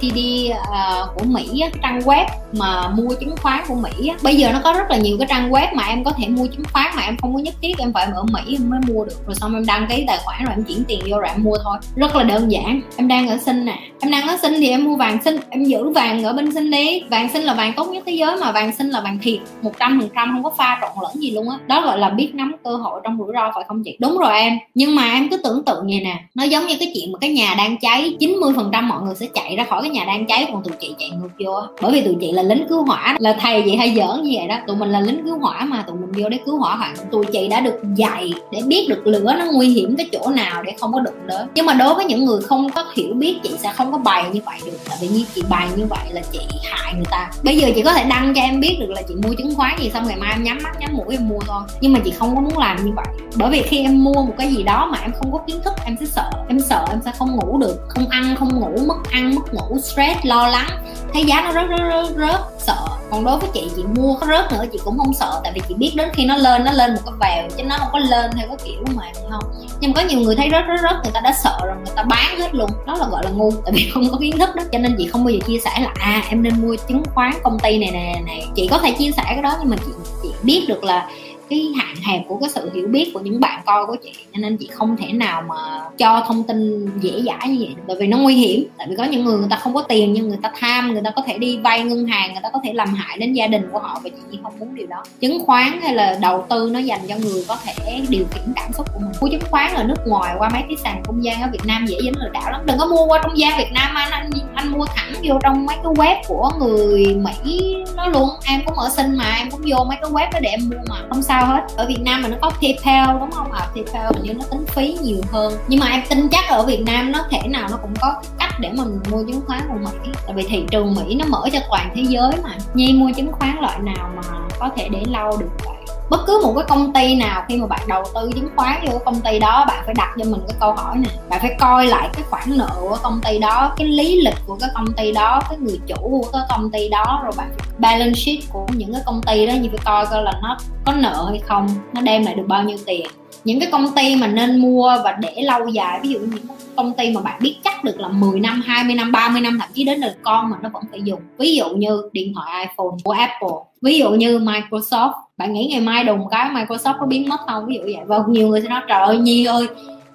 TD 0.01 0.19
uh, 0.51 0.57
ờ, 0.71 1.09
của 1.15 1.23
Mỹ 1.25 1.59
á, 1.59 1.69
trang 1.81 1.99
web 1.99 2.25
mà 2.53 2.87
mua 2.87 3.13
chứng 3.19 3.35
khoán 3.37 3.63
của 3.67 3.75
Mỹ 3.75 4.07
á. 4.07 4.15
bây 4.21 4.35
giờ 4.35 4.51
nó 4.53 4.59
có 4.63 4.73
rất 4.73 4.89
là 4.89 4.97
nhiều 4.97 5.17
cái 5.17 5.27
trang 5.29 5.51
web 5.51 5.75
mà 5.75 5.83
em 5.83 6.03
có 6.03 6.11
thể 6.11 6.27
mua 6.27 6.47
chứng 6.47 6.63
khoán 6.73 6.87
mà 6.95 7.01
em 7.01 7.17
không 7.17 7.33
có 7.33 7.39
nhất 7.39 7.53
thiết 7.61 7.73
em 7.77 7.93
phải 7.93 8.05
ở 8.05 8.23
Mỹ 8.23 8.41
em 8.47 8.69
mới 8.69 8.79
mua 8.87 9.05
được. 9.05 9.27
Rồi 9.27 9.35
xong 9.35 9.53
em 9.53 9.65
đăng 9.65 9.87
ký 9.89 10.03
tài 10.07 10.17
khoản 10.25 10.43
rồi 10.45 10.53
em 10.55 10.63
chuyển 10.63 10.83
tiền 10.87 10.99
vô 11.09 11.17
rồi 11.17 11.29
em 11.29 11.43
mua 11.43 11.57
thôi 11.63 11.77
rất 11.95 12.15
là 12.15 12.23
đơn 12.23 12.51
giản. 12.51 12.81
Em 12.97 13.07
đang 13.07 13.27
ở 13.27 13.37
sinh 13.37 13.65
nè. 13.65 13.79
Em 13.99 14.11
đang 14.11 14.27
ở 14.27 14.37
sinh 14.41 14.53
thì 14.57 14.69
em 14.69 14.83
mua 14.83 14.95
vàng 14.95 15.17
sinh, 15.23 15.37
em 15.49 15.63
giữ 15.63 15.89
vàng 15.89 16.23
ở 16.23 16.33
bên 16.33 16.51
sinh 16.51 16.71
đi. 16.71 17.01
Vàng 17.09 17.29
sinh 17.33 17.43
là 17.43 17.53
vàng 17.53 17.73
tốt 17.75 17.85
nhất 17.85 18.03
thế 18.05 18.11
giới 18.11 18.37
mà 18.37 18.51
vàng 18.51 18.75
sinh 18.75 18.89
là 18.89 19.01
vàng 19.01 19.19
thiệt, 19.21 19.39
một 19.61 19.71
trăm 19.79 19.99
phần 19.99 20.09
trăm, 20.15 20.31
không 20.33 20.43
có 20.43 20.49
pha 20.57 20.77
trộn 20.81 21.03
lẫn 21.03 21.21
gì 21.21 21.31
luôn 21.31 21.49
á. 21.49 21.57
Đó 21.67 21.81
gọi 21.81 21.99
là 21.99 22.09
biết 22.09 22.31
nắm 22.33 22.55
cơ 22.63 22.75
hội 22.75 23.01
trong 23.03 23.17
rủi 23.17 23.27
ro 23.33 23.51
phải 23.55 23.63
không 23.67 23.83
chị? 23.83 23.97
Đúng 23.99 24.17
rồi 24.17 24.37
em. 24.37 24.57
Nhưng 24.73 24.95
mà 24.95 25.11
em 25.11 25.29
cứ 25.29 25.37
tưởng 25.37 25.63
tượng 25.65 25.85
vậy 25.87 26.01
nè, 26.03 26.23
nó 26.35 26.43
giống 26.43 26.67
như 26.67 26.75
cái 26.79 26.91
chuyện 26.95 27.11
mà 27.11 27.19
cái 27.21 27.33
nhà 27.33 27.55
đang 27.57 27.77
cháy 27.77 28.15
90 28.19 28.53
phần 28.55 28.69
trăm 28.73 28.89
mọi 28.89 29.01
người 29.01 29.15
sẽ 29.15 29.25
chạy 29.33 29.55
ra 29.55 29.63
khỏi 29.63 29.81
cái 29.81 29.91
nhà 29.91 30.05
đang 30.05 30.25
cháy, 30.25 30.47
còn 30.53 30.63
tụi 30.63 30.73
chị 30.79 30.95
chạy 30.99 31.09
ngược 31.09 31.45
vô 31.45 31.61
bởi 31.81 31.91
vì 31.91 32.01
tụi 32.01 32.15
chị 32.21 32.31
là 32.31 32.43
lính 32.43 32.65
cứu 32.69 32.83
hỏa, 32.83 33.15
là 33.19 33.37
thầy 33.39 33.61
vậy 33.61 33.75
hay 33.75 33.93
giỡn 33.95 34.23
như 34.23 34.31
vậy 34.33 34.47
đó. 34.47 34.55
Tụi 34.67 34.75
mình 34.75 34.89
là 34.89 34.99
lính 34.99 35.23
cứu 35.23 35.39
hỏa 35.39 35.65
mà, 35.65 35.83
tụi 35.87 35.95
mình 35.95 36.23
vô 36.23 36.29
để 36.29 36.39
cứu 36.45 36.57
hỏa 36.57 36.75
hoạn. 36.75 36.93
Tụi 37.11 37.25
chị 37.25 37.47
đã 37.47 37.59
được 37.59 37.79
dạy 37.95 38.33
để 38.51 38.61
biết 38.67 38.85
được 38.89 39.07
lửa 39.07 39.35
nó 39.39 39.45
nguy 39.53 39.67
hiểm 39.67 39.95
cái 39.97 40.07
chỗ 40.11 40.29
nào 40.29 40.63
để 40.63 40.73
không 40.79 40.93
có 40.93 40.99
đụng 40.99 41.27
đến. 41.27 41.47
Nhưng 41.55 41.65
mà 41.65 41.73
đối 41.83 41.95
với 41.95 42.05
những 42.05 42.25
người 42.25 42.41
không 42.41 42.69
có 42.69 42.85
hiểu 42.95 43.13
biết 43.13 43.39
chị 43.43 43.49
sẽ 43.57 43.73
không 43.73 43.91
có 43.91 43.97
bày 43.97 44.29
như 44.31 44.41
vậy 44.45 44.59
được. 44.65 44.77
Tại 44.89 44.97
vì 45.01 45.07
như 45.07 45.25
chị 45.35 45.43
bày 45.49 45.67
như 45.75 45.85
vậy 45.85 45.99
là 46.09 46.21
chị 46.31 46.39
hại 46.63 46.93
người 46.93 47.05
ta. 47.11 47.31
Bây 47.43 47.57
giờ 47.57 47.71
chị 47.75 47.81
có 47.81 47.93
thể 47.93 48.03
đăng 48.03 48.33
cho 48.33 48.41
em 48.41 48.59
biết 48.59 48.77
được 48.79 48.89
là 48.89 49.01
chị 49.07 49.15
mua 49.15 49.33
chứng 49.33 49.55
khoán 49.55 49.77
gì 49.79 49.91
xong 49.93 50.07
ngày 50.07 50.15
mai 50.15 50.31
em 50.31 50.43
nhắm 50.43 50.59
mắt 50.63 50.79
nhắm 50.79 50.93
mũi 50.93 51.15
em 51.15 51.27
mua 51.27 51.39
thôi. 51.47 51.61
Nhưng 51.81 51.93
mà 51.93 51.99
chị 52.05 52.11
không 52.11 52.35
có 52.35 52.41
muốn 52.41 52.57
làm 52.57 52.85
như 52.85 52.91
vậy. 52.95 53.05
Bởi 53.35 53.51
vì 53.51 53.61
khi 53.61 53.83
em 53.83 54.03
mua 54.03 54.13
một 54.13 54.33
cái 54.37 54.47
gì 54.47 54.63
đó 54.63 54.89
mà 54.91 54.97
em 55.01 55.11
không 55.19 55.31
có 55.31 55.37
kiến 55.47 55.61
thức 55.63 55.73
em 55.85 55.97
sẽ 55.99 56.05
sợ. 56.05 56.29
Em 56.47 56.59
sợ 56.59 56.85
em 56.89 56.99
sẽ 57.05 57.11
không 57.19 57.35
ngủ 57.35 57.57
được 57.57 57.79
không 57.87 58.09
ăn 58.09 58.35
không 58.39 58.59
ngủ 58.59 58.85
mất 58.87 58.97
ăn 59.11 59.35
mất 59.35 59.53
ngủ 59.53 59.77
stress 59.79 60.19
lo 60.23 60.47
lắng. 60.47 60.69
Thấy 61.13 61.23
giá 61.25 61.41
nó 61.41 61.53
rớt 61.53 61.69
rớt 61.69 61.79
rớt, 61.91 62.17
rớt 62.17 62.41
sợ. 62.59 62.87
Còn 63.11 63.25
đối 63.25 63.39
với 63.39 63.49
chị 63.53 63.71
chị 63.75 63.83
mua 63.95 64.15
có 64.15 64.27
rớt 64.27 64.51
nữa 64.51 64.65
chị 64.71 64.79
cũng 64.85 64.97
không 64.97 65.13
sợ. 65.13 65.39
Tại 65.43 65.51
vì 65.55 65.61
chị 65.67 65.73
biết 65.73 65.91
đến 65.95 66.09
khi 66.13 66.25
nó 66.25 66.37
lên 66.37 66.63
nó 66.63 66.71
lên 66.71 66.93
một 66.93 67.01
cái 67.05 67.13
vèo 67.19 67.49
chứ 67.57 67.63
nó 67.63 67.77
không 67.77 67.89
có 67.91 67.99
lên 67.99 68.31
theo 68.37 68.47
cái 68.47 68.57
kiểu 68.65 68.95
mà 68.95 69.03
không. 69.31 69.43
Nhưng 69.79 69.93
có 69.93 70.01
nhiều 70.01 70.19
người 70.19 70.35
thấy 70.35 70.49
rớt 70.51 70.63
rớt 70.67 70.79
rớt 70.81 71.03
người 71.03 71.11
ta 71.13 71.19
đã 71.19 71.33
sợ 71.43 71.57
rồi 71.65 71.72
người 71.75 71.93
ta 71.95 72.03
bán 72.03 72.39
hết 72.39 72.55
luôn. 72.55 72.69
Đó 72.87 72.97
là, 72.97 73.07
gọi 73.07 73.23
là 73.23 73.29
ngu, 73.29 73.51
tại 73.65 73.73
vì 73.75 73.89
không 73.93 74.09
có 74.11 74.17
kiến 74.17 74.37
thức 74.37 74.49
đó. 74.55 74.63
Cho 74.71 74.79
nên 74.79 74.95
chị 74.97 75.07
không 75.07 75.23
bao 75.23 75.29
giờ 75.29 75.39
chia 75.47 75.59
sẻ 75.59 75.71
là 75.81 75.93
à 75.99 76.23
em 76.29 76.43
nên 76.43 76.61
mua 76.61 76.75
chứng 76.87 77.03
khoán 77.13 77.33
công 77.43 77.59
ty 77.59 77.77
này 77.77 77.91
này 77.91 78.21
này. 78.25 78.47
Chị 78.55 78.67
có 78.71 78.77
thể 78.77 78.91
chia 78.91 79.11
sẻ 79.11 79.23
cái 79.25 79.41
đó, 79.41 79.55
nhưng 79.59 79.69
mà 79.69 79.77
chị 79.85 79.91
chị 80.23 80.29
biết 80.43 80.65
được 80.67 80.83
là 80.83 81.09
cái 81.49 81.67
hạn 81.77 81.95
hẹp 82.03 82.21
của 82.27 82.37
cái 82.37 82.49
sự 82.49 82.71
hiểu 82.73 82.87
biết 82.87 83.11
của 83.13 83.19
những 83.19 83.39
bạn 83.39 83.61
coi 83.65 83.85
của 83.85 83.95
chị. 84.03 84.11
Cho 84.33 84.39
nên 84.39 84.57
chị 84.57 84.69
không 84.73 84.97
thể 84.97 85.11
nào 85.11 85.41
mà 85.41 85.55
cho 85.97 86.23
thông 86.27 86.43
tin 86.43 86.89
dễ 86.99 87.21
dãi 87.25 87.49
như 87.49 87.57
vậy 87.59 87.75
bởi 87.87 87.97
vì 87.99 88.07
nó 88.07 88.17
nguy 88.17 88.35
hiểm. 88.35 88.63
Tại 88.77 88.87
vì 88.89 88.95
có 88.95 89.03
những 89.03 89.25
người 89.25 89.37
người 89.37 89.47
ta 89.49 89.55
không 89.55 89.73
có 89.73 89.81
tiền, 89.81 90.13
nhưng 90.13 90.27
người 90.27 90.37
ta 90.41 90.51
tham, 90.59 90.93
người 90.93 91.01
ta 91.05 91.11
có 91.15 91.21
thể 91.25 91.37
đi 91.37 91.57
vay 91.57 91.83
ngân 91.83 92.05
hàng, 92.05 92.33
người 92.33 92.41
ta 92.43 92.49
có 92.53 92.59
thể 92.63 92.73
làm 92.73 92.93
hại 92.93 93.17
đến 93.17 93.33
gia 93.33 93.47
đình 93.47 93.69
của 93.71 93.79
họ 93.79 93.99
và 94.03 94.09
chị 94.31 94.37
không 94.43 94.59
muốn 94.59 94.75
điều 94.75 94.87
đó. 94.87 95.03
Chứng 95.19 95.45
khoán 95.45 95.81
hay 95.81 95.95
là 95.95 96.17
đầu 96.21 96.45
tư 96.49 96.69
nó 96.73 96.79
dành 96.79 97.01
cho 97.07 97.15
người 97.15 97.45
có 97.47 97.57
thể 97.63 98.01
điều 98.09 98.25
khiển 98.31 98.53
cảm 98.55 98.73
xúc 98.73 98.87
của 98.93 98.99
mình. 98.99 99.11
Mua 99.21 99.27
chứng 99.27 99.51
khoán 99.51 99.73
ở 99.73 99.83
nước 99.83 100.07
ngoài 100.07 100.35
qua 100.37 100.49
mấy 100.49 100.61
cái 100.61 100.77
sàn 100.83 101.03
trung 101.05 101.23
gian 101.23 101.41
ở 101.41 101.49
Việt 101.51 101.65
Nam 101.65 101.85
dễ 101.85 101.97
dính 102.01 102.17
lừa 102.17 102.29
đảo 102.33 102.51
lắm. 102.51 102.61
Đừng 102.65 102.77
có 102.77 102.85
mua 102.85 103.05
qua 103.05 103.21
trung 103.23 103.37
gian 103.37 103.57
Việt 103.57 103.71
Nam, 103.71 103.95
anh 103.95 104.11
anh 104.11 104.29
anh 104.55 104.71
mua 104.71 104.85
thẳng 104.85 105.13
vô 105.23 105.39
trong 105.43 105.65
mấy 105.65 105.75
cái 105.83 105.93
web 105.93 106.15
của 106.27 106.51
người 106.59 107.05
Mỹ 107.05 107.75
nó 107.95 108.07
luôn. 108.07 108.29
Em 108.45 108.61
cũng 108.65 108.75
mở 108.75 108.89
sinh 108.95 109.17
mà, 109.17 109.35
em 109.37 109.51
cũng 109.51 109.61
vô 109.61 109.83
mấy 109.83 109.97
cái 110.01 110.11
web 110.11 110.31
đó 110.33 110.39
để 110.41 110.49
em 110.49 110.69
mua 110.69 110.77
mà. 110.89 110.95
Không 111.09 111.23
sao 111.23 111.32
sao 111.33 111.45
hết. 111.45 111.61
Ở 111.77 111.85
Việt 111.87 112.01
Nam 112.01 112.21
mà 112.21 112.29
nó 112.29 112.37
có 112.41 112.51
PayPal 112.61 113.19
đúng 113.19 113.31
không 113.31 113.51
ạ? 113.51 113.59
À, 113.59 113.67
PayPal 113.75 114.13
hình 114.13 114.23
như 114.23 114.33
nó 114.33 114.45
tính 114.51 114.65
phí 114.67 114.97
nhiều 115.01 115.21
hơn. 115.31 115.53
Nhưng 115.67 115.79
mà 115.79 115.87
em 115.87 116.01
tin 116.09 116.29
chắc 116.29 116.47
ở 116.49 116.65
Việt 116.65 116.83
Nam 116.85 117.11
nó 117.11 117.19
thể 117.31 117.39
nào 117.47 117.67
nó 117.71 117.77
cũng 117.77 117.93
có 118.01 118.21
cách 118.39 118.59
để 118.59 118.71
mà 118.77 118.83
mình 118.83 118.99
mua 119.11 119.23
chứng 119.23 119.41
khoán 119.47 119.61
của 119.69 119.77
Mỹ. 119.77 120.11
Tại 120.25 120.35
vì 120.35 120.43
thị 120.49 120.63
trường 120.71 120.95
Mỹ 120.95 121.15
nó 121.15 121.25
mở 121.29 121.41
cho 121.53 121.59
toàn 121.69 121.89
thế 121.95 122.01
giới 122.07 122.31
mà. 122.43 122.49
Nhi 122.73 122.93
mua 122.93 123.11
chứng 123.15 123.31
khoán 123.31 123.57
loại 123.61 123.79
nào 123.79 124.09
mà 124.15 124.23
có 124.59 124.69
thể 124.75 124.89
để 124.89 125.03
lâu 125.07 125.37
được 125.37 125.49
vậy? 125.65 125.75
Bất 126.13 126.25
cứ 126.27 126.39
một 126.43 126.53
cái 126.55 126.65
công 126.67 126.93
ty 126.93 127.15
nào 127.15 127.43
khi 127.47 127.57
mà 127.57 127.67
bạn 127.67 127.79
đầu 127.87 128.03
tư 128.15 128.31
chứng 128.35 128.49
khoán 128.55 128.85
vô 128.85 128.99
công 129.05 129.21
ty 129.21 129.39
đó, 129.39 129.65
bạn 129.67 129.83
phải 129.85 129.93
đặt 129.97 130.09
cho 130.17 130.25
mình 130.25 130.41
cái 130.47 130.57
câu 130.59 130.73
hỏi 130.73 130.95
này 130.95 131.11
bạn 131.29 131.39
phải 131.41 131.55
coi 131.59 131.87
lại 131.87 132.09
cái 132.13 132.23
khoản 132.29 132.57
nợ 132.57 132.69
của 132.81 132.97
công 133.03 133.21
ty 133.21 133.39
đó, 133.39 133.73
cái 133.77 133.87
lý 133.87 134.21
lịch 134.21 134.35
của 134.47 134.57
cái 134.59 134.69
công 134.75 134.93
ty 134.93 135.11
đó, 135.11 135.41
cái 135.49 135.57
người 135.59 135.79
chủ 135.87 135.95
của 135.95 136.29
cái 136.33 136.41
công 136.49 136.71
ty 136.71 136.89
đó, 136.89 137.21
rồi 137.23 137.31
bạn 137.37 137.51
balance 137.77 138.19
sheet 138.19 138.39
của 138.49 138.65
những 138.69 138.93
cái 138.93 139.01
công 139.05 139.21
ty 139.21 139.45
đó. 139.45 139.53
Như 139.53 139.69
phải 139.69 139.79
coi 139.85 140.05
coi 140.05 140.23
là 140.23 140.33
nó 140.43 140.57
có 140.85 140.93
nợ 140.93 141.25
hay 141.29 141.39
không, 141.39 141.67
nó 141.93 142.01
đem 142.01 142.25
lại 142.25 142.35
được 142.35 142.45
bao 142.47 142.63
nhiêu 142.63 142.77
tiền 142.85 143.07
những 143.43 143.59
cái 143.59 143.69
công 143.71 143.95
ty 143.95 144.15
mà 144.15 144.27
nên 144.27 144.59
mua 144.59 144.97
và 145.03 145.17
để 145.21 145.41
lâu 145.41 145.67
dài, 145.67 145.99
ví 146.03 146.09
dụ 146.09 146.19
như 146.19 146.27
những 146.33 146.45
công 146.75 146.93
ty 146.93 147.11
mà 147.11 147.21
bạn 147.21 147.39
biết 147.41 147.55
chắc 147.63 147.83
được 147.83 147.99
là 147.99 148.07
10 148.07 148.39
năm 148.39 148.61
20 148.65 148.95
năm 148.95 149.11
30 149.11 149.41
năm, 149.41 149.59
thậm 149.59 149.69
chí 149.73 149.83
đến 149.83 150.01
đời 150.01 150.13
con 150.23 150.49
mà 150.49 150.57
nó 150.61 150.69
vẫn 150.73 150.83
phải 150.91 151.01
dùng. 151.03 151.19
Ví 151.37 151.55
dụ 151.55 151.69
như 151.69 152.09
điện 152.11 152.33
thoại 152.35 152.65
iPhone 152.65 152.97
của 153.03 153.11
Apple, 153.11 153.57
ví 153.81 153.97
dụ 153.97 154.09
như 154.09 154.39
Microsoft. 154.39 155.11
Bạn 155.37 155.53
nghĩ 155.53 155.67
ngày 155.71 155.81
mai 155.81 156.03
đùng 156.03 156.29
cái 156.31 156.49
Microsoft 156.49 156.99
có 156.99 157.05
biến 157.05 157.29
mất 157.29 157.39
không? 157.47 157.65
Ví 157.65 157.75
dụ 157.75 157.81
vậy. 157.83 158.05
Và 158.05 158.19
nhiều 158.27 158.47
người 158.47 158.61
sẽ 158.61 158.67
nói, 158.67 158.81
trời 158.87 159.01
ơi, 159.01 159.17
Nhi 159.17 159.45
ơi, 159.45 159.67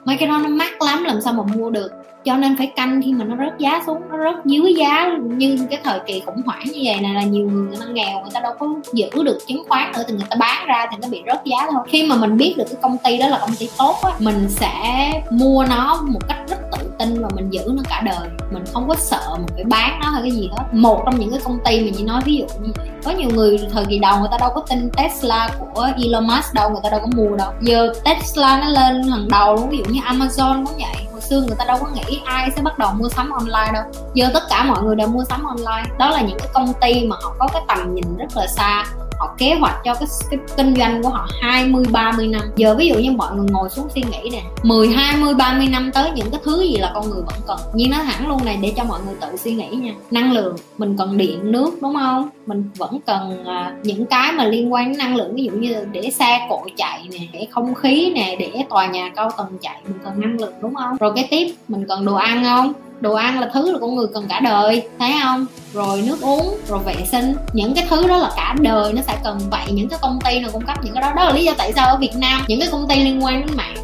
mấy 0.04 0.16
cái 0.16 0.28
đó 0.28 0.38
nó 0.38 0.48
mắc 0.48 0.82
lắm, 0.82 1.04
làm 1.04 1.20
sao 1.20 1.32
mà 1.32 1.42
mua 1.42 1.70
được? 1.70 1.90
Cho 2.24 2.36
nên 2.36 2.56
phải 2.56 2.66
canh 2.66 3.02
khi 3.04 3.12
mà 3.12 3.24
nó 3.24 3.36
rớt 3.36 3.58
giá 3.58 3.82
xuống, 3.86 4.02
nó 4.10 4.16
rớt 4.18 4.44
dưới 4.44 4.74
giá. 4.74 5.10
Như 5.22 5.66
cái 5.70 5.80
thời 5.84 6.00
kỳ 6.06 6.22
khủng 6.26 6.42
hoảng 6.46 6.64
như 6.64 6.80
vậy 6.84 6.96
này 7.00 7.14
là 7.14 7.22
nhiều 7.22 7.50
người 7.50 7.68
người 7.68 7.76
ta 7.80 7.86
nghèo, 7.86 8.20
người 8.20 8.30
ta 8.34 8.40
đâu 8.40 8.52
có 8.58 8.66
giữ 8.92 9.08
được 9.24 9.38
chứng 9.46 9.62
khoán 9.68 9.92
nữa, 9.92 10.02
thì 10.08 10.14
người 10.14 10.26
ta 10.30 10.36
bán 10.40 10.66
ra 10.66 10.86
thì 10.90 10.96
nó 11.02 11.08
bị 11.08 11.22
rớt 11.26 11.44
giá 11.44 11.66
thôi. 11.70 11.80
Khi 11.88 12.06
mà 12.06 12.16
mình 12.16 12.36
biết 12.36 12.54
được 12.58 12.64
cái 12.70 12.78
công 12.82 12.98
ty 13.04 13.18
đó 13.18 13.28
là 13.28 13.38
công 13.38 13.56
ty 13.58 13.68
tốt 13.78 13.96
á, 14.02 14.10
mình 14.18 14.46
sẽ 14.48 15.12
mua 15.30 15.64
nó 15.64 16.02
một 16.08 16.28
cách 16.28 16.38
rất 16.48 16.58
tự 16.72 16.90
tin 16.98 17.22
và 17.22 17.28
mình 17.34 17.50
giữ 17.50 17.60
nó 17.66 17.82
cả 17.88 18.02
đời. 18.04 18.28
Mình 18.52 18.64
không 18.72 18.88
có 18.88 18.94
sợ 18.94 19.36
mình 19.36 19.46
phải 19.54 19.64
bán 19.64 20.00
nó 20.02 20.10
hay 20.10 20.22
cái 20.22 20.30
gì 20.30 20.50
hết. 20.52 20.64
Một 20.72 21.02
trong 21.04 21.20
những 21.20 21.30
cái 21.30 21.40
công 21.44 21.58
ty 21.64 21.80
mình 21.80 21.94
chỉ 21.96 22.04
nói, 22.04 22.22
ví 22.24 22.36
dụ 22.36 22.44
như 22.62 22.72
vậy. 22.76 22.86
Có 23.04 23.10
nhiều 23.10 23.30
người 23.34 23.58
thời 23.72 23.84
kỳ 23.84 23.98
đầu 23.98 24.18
người 24.18 24.28
ta 24.30 24.38
đâu 24.40 24.50
có 24.54 24.60
tin 24.60 24.90
Tesla 24.96 25.50
của 25.58 25.88
Elon 26.02 26.26
Musk 26.26 26.54
đâu, 26.54 26.70
người 26.70 26.80
ta 26.82 26.90
đâu 26.90 27.00
có 27.00 27.08
mua 27.16 27.36
đâu. 27.36 27.52
Giờ 27.60 27.92
Tesla 28.04 28.60
nó 28.60 28.68
lên 28.68 29.02
hàng 29.02 29.28
đầu 29.30 29.56
luôn, 29.56 29.68
ví 29.68 29.78
dụ 29.78 29.84
như 29.84 30.00
Amazon 30.00 30.66
cũng 30.66 30.74
vậy 30.76 31.17
xưa 31.30 31.40
người 31.40 31.56
ta 31.58 31.64
đâu 31.64 31.78
có 31.80 31.88
nghĩ 31.88 32.20
ai 32.24 32.50
sẽ 32.56 32.62
bắt 32.62 32.78
đầu 32.78 32.92
mua 32.92 33.08
sắm 33.08 33.30
online 33.30 33.72
đâu. 33.72 33.82
Giờ 34.14 34.30
tất 34.34 34.42
cả 34.50 34.64
mọi 34.64 34.82
người 34.82 34.96
đều 34.96 35.08
mua 35.08 35.24
sắm 35.24 35.44
online. 35.44 35.90
Đó 35.98 36.10
là 36.10 36.20
những 36.20 36.38
cái 36.38 36.48
công 36.54 36.72
ty 36.80 37.06
mà 37.06 37.16
họ 37.22 37.34
có 37.38 37.48
cái 37.52 37.62
tầm 37.68 37.94
nhìn 37.94 38.16
rất 38.16 38.36
là 38.36 38.46
xa 38.46 38.84
họ 39.18 39.34
kế 39.38 39.54
hoạch 39.54 39.74
cho 39.84 39.94
cái, 39.94 40.08
cái 40.30 40.40
kinh 40.56 40.74
doanh 40.74 41.02
của 41.02 41.08
họ 41.08 41.28
20 41.40 41.84
30 41.92 42.28
năm. 42.28 42.42
Giờ 42.56 42.74
ví 42.74 42.88
dụ 42.88 42.94
như 42.94 43.10
mọi 43.12 43.36
người 43.36 43.46
ngồi 43.50 43.70
xuống 43.70 43.88
suy 43.94 44.02
nghĩ 44.02 44.30
nè 44.32 44.42
10 44.62 44.88
20 44.88 45.34
30 45.34 45.66
năm 45.66 45.90
tới 45.94 46.10
những 46.14 46.30
cái 46.30 46.40
thứ 46.44 46.62
gì 46.62 46.76
là 46.76 46.90
con 46.94 47.10
người 47.10 47.22
vẫn 47.26 47.40
cần? 47.46 47.58
Nhưng 47.74 47.90
nó 47.90 47.96
hẳn 47.96 48.28
luôn 48.28 48.44
này 48.44 48.58
để 48.62 48.72
cho 48.76 48.84
mọi 48.84 49.00
người 49.06 49.14
tự 49.20 49.36
suy 49.36 49.54
nghĩ 49.54 49.68
nha. 49.68 49.92
Năng 50.10 50.32
lượng 50.32 50.56
mình 50.78 50.96
cần 50.98 51.16
điện 51.16 51.52
nước 51.52 51.70
đúng 51.82 51.94
không? 51.94 52.28
Mình 52.46 52.70
vẫn 52.76 52.98
cần 53.06 53.44
à, 53.46 53.72
những 53.82 54.06
cái 54.06 54.32
mà 54.32 54.44
liên 54.44 54.72
quan 54.72 54.88
đến 54.88 54.98
năng 54.98 55.16
lượng 55.16 55.34
ví 55.34 55.44
dụ 55.44 55.52
như 55.52 55.84
để 55.92 56.10
xe 56.10 56.46
cộ 56.50 56.66
chạy 56.76 57.06
nè 57.12 57.18
để 57.32 57.46
không 57.50 57.74
khí 57.74 58.12
nè 58.14 58.36
để 58.38 58.64
tòa 58.68 58.86
nhà 58.86 59.12
cao 59.16 59.30
tầng 59.36 59.58
chạy 59.60 59.76
mình 59.84 59.98
cần 60.04 60.20
năng 60.20 60.40
lượng 60.40 60.54
đúng 60.60 60.74
không? 60.74 60.96
Rồi 61.00 61.12
cái 61.16 61.26
tiếp 61.30 61.54
mình 61.68 61.84
cần 61.88 62.04
đồ 62.04 62.14
ăn 62.14 62.44
không? 62.44 62.72
Đồ 63.00 63.14
ăn 63.14 63.40
là 63.40 63.50
thứ 63.54 63.72
là 63.72 63.78
con 63.78 63.94
người 63.94 64.06
cần 64.14 64.26
cả 64.28 64.40
đời, 64.40 64.88
thấy 64.98 65.12
không? 65.22 65.46
Rồi 65.72 66.02
nước 66.06 66.20
uống, 66.20 66.56
rồi 66.68 66.78
vệ 66.78 66.94
sinh. 67.10 67.34
Những 67.52 67.74
cái 67.74 67.86
thứ 67.90 68.08
đó 68.08 68.16
là 68.16 68.30
cả 68.36 68.54
đời, 68.60 68.92
nó 68.92 69.02
sẽ 69.06 69.18
cần 69.24 69.38
vậy. 69.50 69.66
Những 69.70 69.88
cái 69.88 69.98
công 70.02 70.18
ty 70.24 70.40
nào 70.40 70.50
cung 70.52 70.66
cấp 70.66 70.76
những 70.84 70.94
cái 70.94 71.02
đó 71.02 71.12
đó 71.16 71.24
là 71.24 71.32
lý 71.32 71.44
do 71.44 71.52
tại 71.58 71.72
sao 71.72 71.88
ở 71.88 71.96
việt 71.96 72.16
nam 72.16 72.44
những 72.48 72.60
cái 72.60 72.68
công 72.72 72.88
ty 72.88 73.04
liên 73.04 73.24
quan 73.24 73.46
đến 73.46 73.56
mạng 73.56 73.74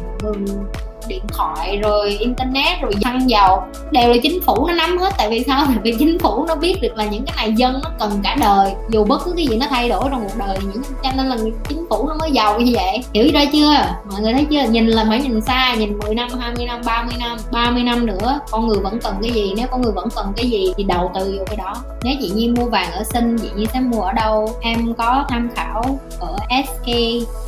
điện 1.07 1.23
thoại, 1.27 1.77
rồi 1.77 2.09
internet, 2.09 2.81
rồi 2.81 2.91
xăng 3.03 3.29
dầu 3.29 3.63
đều 3.91 4.09
là 4.09 4.17
chính 4.23 4.41
phủ, 4.41 4.67
nó 4.67 4.73
nắm 4.73 4.97
hết. 4.97 5.13
Tại 5.17 5.29
vì 5.29 5.43
sao? 5.43 5.65
Tại 5.67 5.77
vì 5.83 5.95
chính 5.99 6.19
phủ 6.19 6.45
nó 6.47 6.55
biết 6.55 6.81
được 6.81 6.97
là 6.97 7.05
những 7.05 7.25
cái 7.25 7.35
này 7.35 7.53
dân 7.57 7.73
nó 7.83 7.89
cần 7.99 8.11
cả 8.23 8.35
đời. 8.39 8.73
Dù 8.89 9.05
bất 9.05 9.21
cứ 9.25 9.33
cái 9.37 9.47
gì 9.47 9.57
nó 9.57 9.65
thay 9.69 9.89
đổi 9.89 10.03
trong 10.11 10.23
một 10.23 10.33
đời, 10.37 10.57
những, 10.61 10.83
cho 11.03 11.11
nên 11.17 11.25
là 11.25 11.37
chính 11.69 11.85
phủ 11.89 12.07
nó 12.07 12.15
mới 12.19 12.31
giàu 12.31 12.59
như 12.59 12.73
vậy. 12.75 13.03
Hiểu 13.13 13.27
ra 13.33 13.45
chưa? 13.53 13.75
Mọi 14.11 14.21
người 14.21 14.33
thấy 14.33 14.45
chưa? 14.49 14.63
Nhìn 14.69 14.87
là 14.87 15.05
phải 15.09 15.21
nhìn 15.21 15.41
xa, 15.41 15.75
nhìn 15.75 15.97
10 15.97 16.15
năm 16.15 16.29
20 16.39 16.65
năm 16.65 16.81
30 16.85 17.13
năm 17.19 17.37
30 17.51 17.83
năm 17.83 18.05
nữa, 18.05 18.39
con 18.51 18.67
người 18.67 18.79
vẫn 18.79 18.99
cần 18.99 19.15
cái 19.21 19.31
gì? 19.31 19.53
Nếu 19.57 19.67
con 19.71 19.81
người 19.81 19.91
vẫn 19.91 20.07
cần 20.15 20.33
cái 20.35 20.49
gì 20.49 20.73
thì 20.77 20.83
đầu 20.83 21.11
tư 21.15 21.35
vô 21.37 21.43
cái 21.47 21.55
đó. 21.55 21.75
Nếu 22.03 22.15
chị 22.21 22.31
Nhi 22.35 22.47
mua 22.47 22.65
vàng 22.65 22.91
ở 22.91 23.03
sinh, 23.03 23.37
chị 23.37 23.49
Nhi 23.55 23.65
sẽ 23.73 23.79
mua 23.79 24.01
ở 24.01 24.13
đâu? 24.13 24.49
Em 24.61 24.93
có 24.93 25.25
tham 25.29 25.49
khảo 25.55 25.99
ở 26.19 26.37
SK 26.49 26.87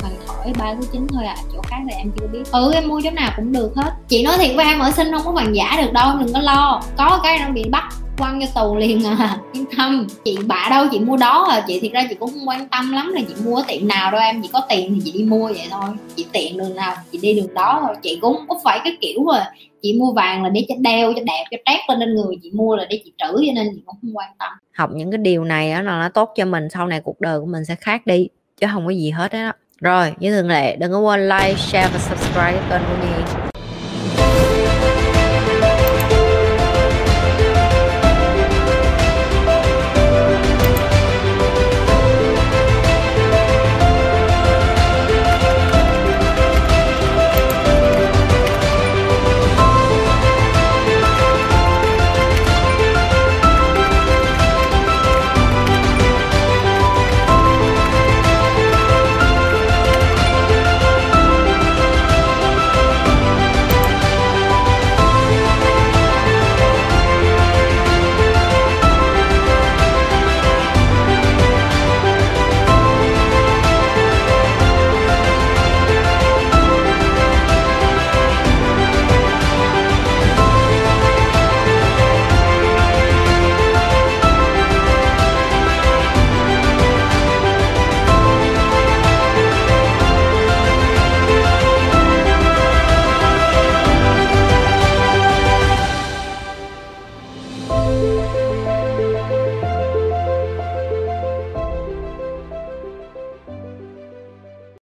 vàng 0.02 0.16
thỏi 0.26 0.52
ba 0.58 0.74
thứ 0.74 0.86
chín 0.92 1.06
thôi 1.14 1.24
à 1.24 1.36
khác 1.78 1.84
thì 1.88 1.94
em 1.96 2.12
chưa 2.20 2.26
biết. 2.26 2.42
Ừ 2.52 2.72
em 2.74 2.88
mua 2.88 3.00
chỗ 3.04 3.10
nào 3.10 3.32
cũng 3.36 3.52
được 3.52 3.72
hết. 3.76 3.92
Chị 4.08 4.24
nói 4.24 4.38
thiệt 4.38 4.56
với 4.56 4.64
em, 4.64 4.78
ở 4.78 4.90
sinh 4.90 5.12
không 5.12 5.22
có 5.24 5.32
vàng 5.32 5.56
giả 5.56 5.82
được 5.82 5.92
đâu, 5.92 6.16
đừng 6.18 6.32
có 6.32 6.40
lo. 6.40 6.82
Có 6.96 7.20
cái 7.22 7.38
nó 7.38 7.50
bị 7.50 7.64
bắt 7.70 7.88
quăng 8.18 8.40
cho 8.40 8.46
tù 8.62 8.76
liền 8.76 9.04
à. 9.04 9.38
Yên 9.52 9.64
tâm, 9.78 10.06
chị 10.24 10.38
bạ 10.46 10.66
đâu 10.70 10.86
chị 10.90 10.98
mua 10.98 11.16
đó 11.16 11.46
à. 11.50 11.64
Chị 11.66 11.80
thiệt 11.80 11.92
ra 11.92 12.06
chị 12.08 12.14
cũng 12.14 12.30
không 12.30 12.48
quan 12.48 12.68
tâm 12.68 12.92
lắm 12.92 13.12
là 13.14 13.20
chị 13.28 13.34
mua 13.44 13.56
ở 13.56 13.62
tiệm 13.68 13.88
nào 13.88 14.10
đâu 14.10 14.20
em. 14.20 14.42
Chị 14.42 14.48
có 14.52 14.62
tiền 14.68 14.94
thì 14.94 15.00
chị 15.04 15.18
đi 15.18 15.24
mua 15.24 15.46
vậy 15.46 15.66
thôi. 15.70 15.90
Chị 16.16 16.26
tiện 16.32 16.56
đường 16.58 16.76
nào 16.76 16.94
chị 17.12 17.18
đi 17.22 17.34
đường 17.34 17.54
đó 17.54 17.82
thôi. 17.86 17.96
Chị 18.02 18.18
cũng 18.20 18.36
có 18.48 18.60
phải 18.64 18.80
cái 18.84 18.96
kiểu 19.00 19.20
mà 19.20 19.52
chị 19.82 19.98
mua 19.98 20.12
vàng 20.12 20.42
là 20.42 20.48
để 20.48 20.66
cho 20.68 20.74
đeo, 20.78 21.12
cho 21.12 21.22
đẹp, 21.26 21.44
cho 21.50 21.56
trét 21.66 21.80
lên 21.88 21.98
lên 21.98 22.14
người 22.14 22.36
chị 22.42 22.50
mua 22.54 22.76
là 22.76 22.86
để 22.90 23.02
chị 23.04 23.12
trữ, 23.18 23.32
cho 23.32 23.52
nên 23.54 23.68
chị 23.74 23.82
cũng 23.86 23.96
không 24.02 24.16
quan 24.16 24.28
tâm. 24.38 24.52
Học 24.74 24.90
những 24.92 25.10
cái 25.10 25.18
điều 25.18 25.44
này 25.44 25.72
đó 25.72 25.82
là 25.82 25.98
nó 25.98 26.08
tốt 26.08 26.30
cho 26.36 26.44
mình, 26.44 26.68
sau 26.70 26.86
này 26.86 27.00
cuộc 27.00 27.20
đời 27.20 27.40
của 27.40 27.46
mình 27.46 27.64
sẽ 27.64 27.74
khác 27.74 28.06
đi, 28.06 28.28
chứ 28.60 28.66
không 28.72 28.86
có 28.86 28.90
gì 28.90 29.10
hết 29.10 29.32
đó 29.32 29.52
rồi 29.80 30.14
như 30.18 30.30
thường 30.32 30.48
lệ 30.48 30.76
đừng 30.76 30.92
có 30.92 30.98
quên 30.98 31.28
like 31.28 31.54
share 31.54 31.88
và 31.92 31.98
subscribe 31.98 32.60
kênh 32.70 32.82
của 32.88 33.06
nhi 33.06 33.47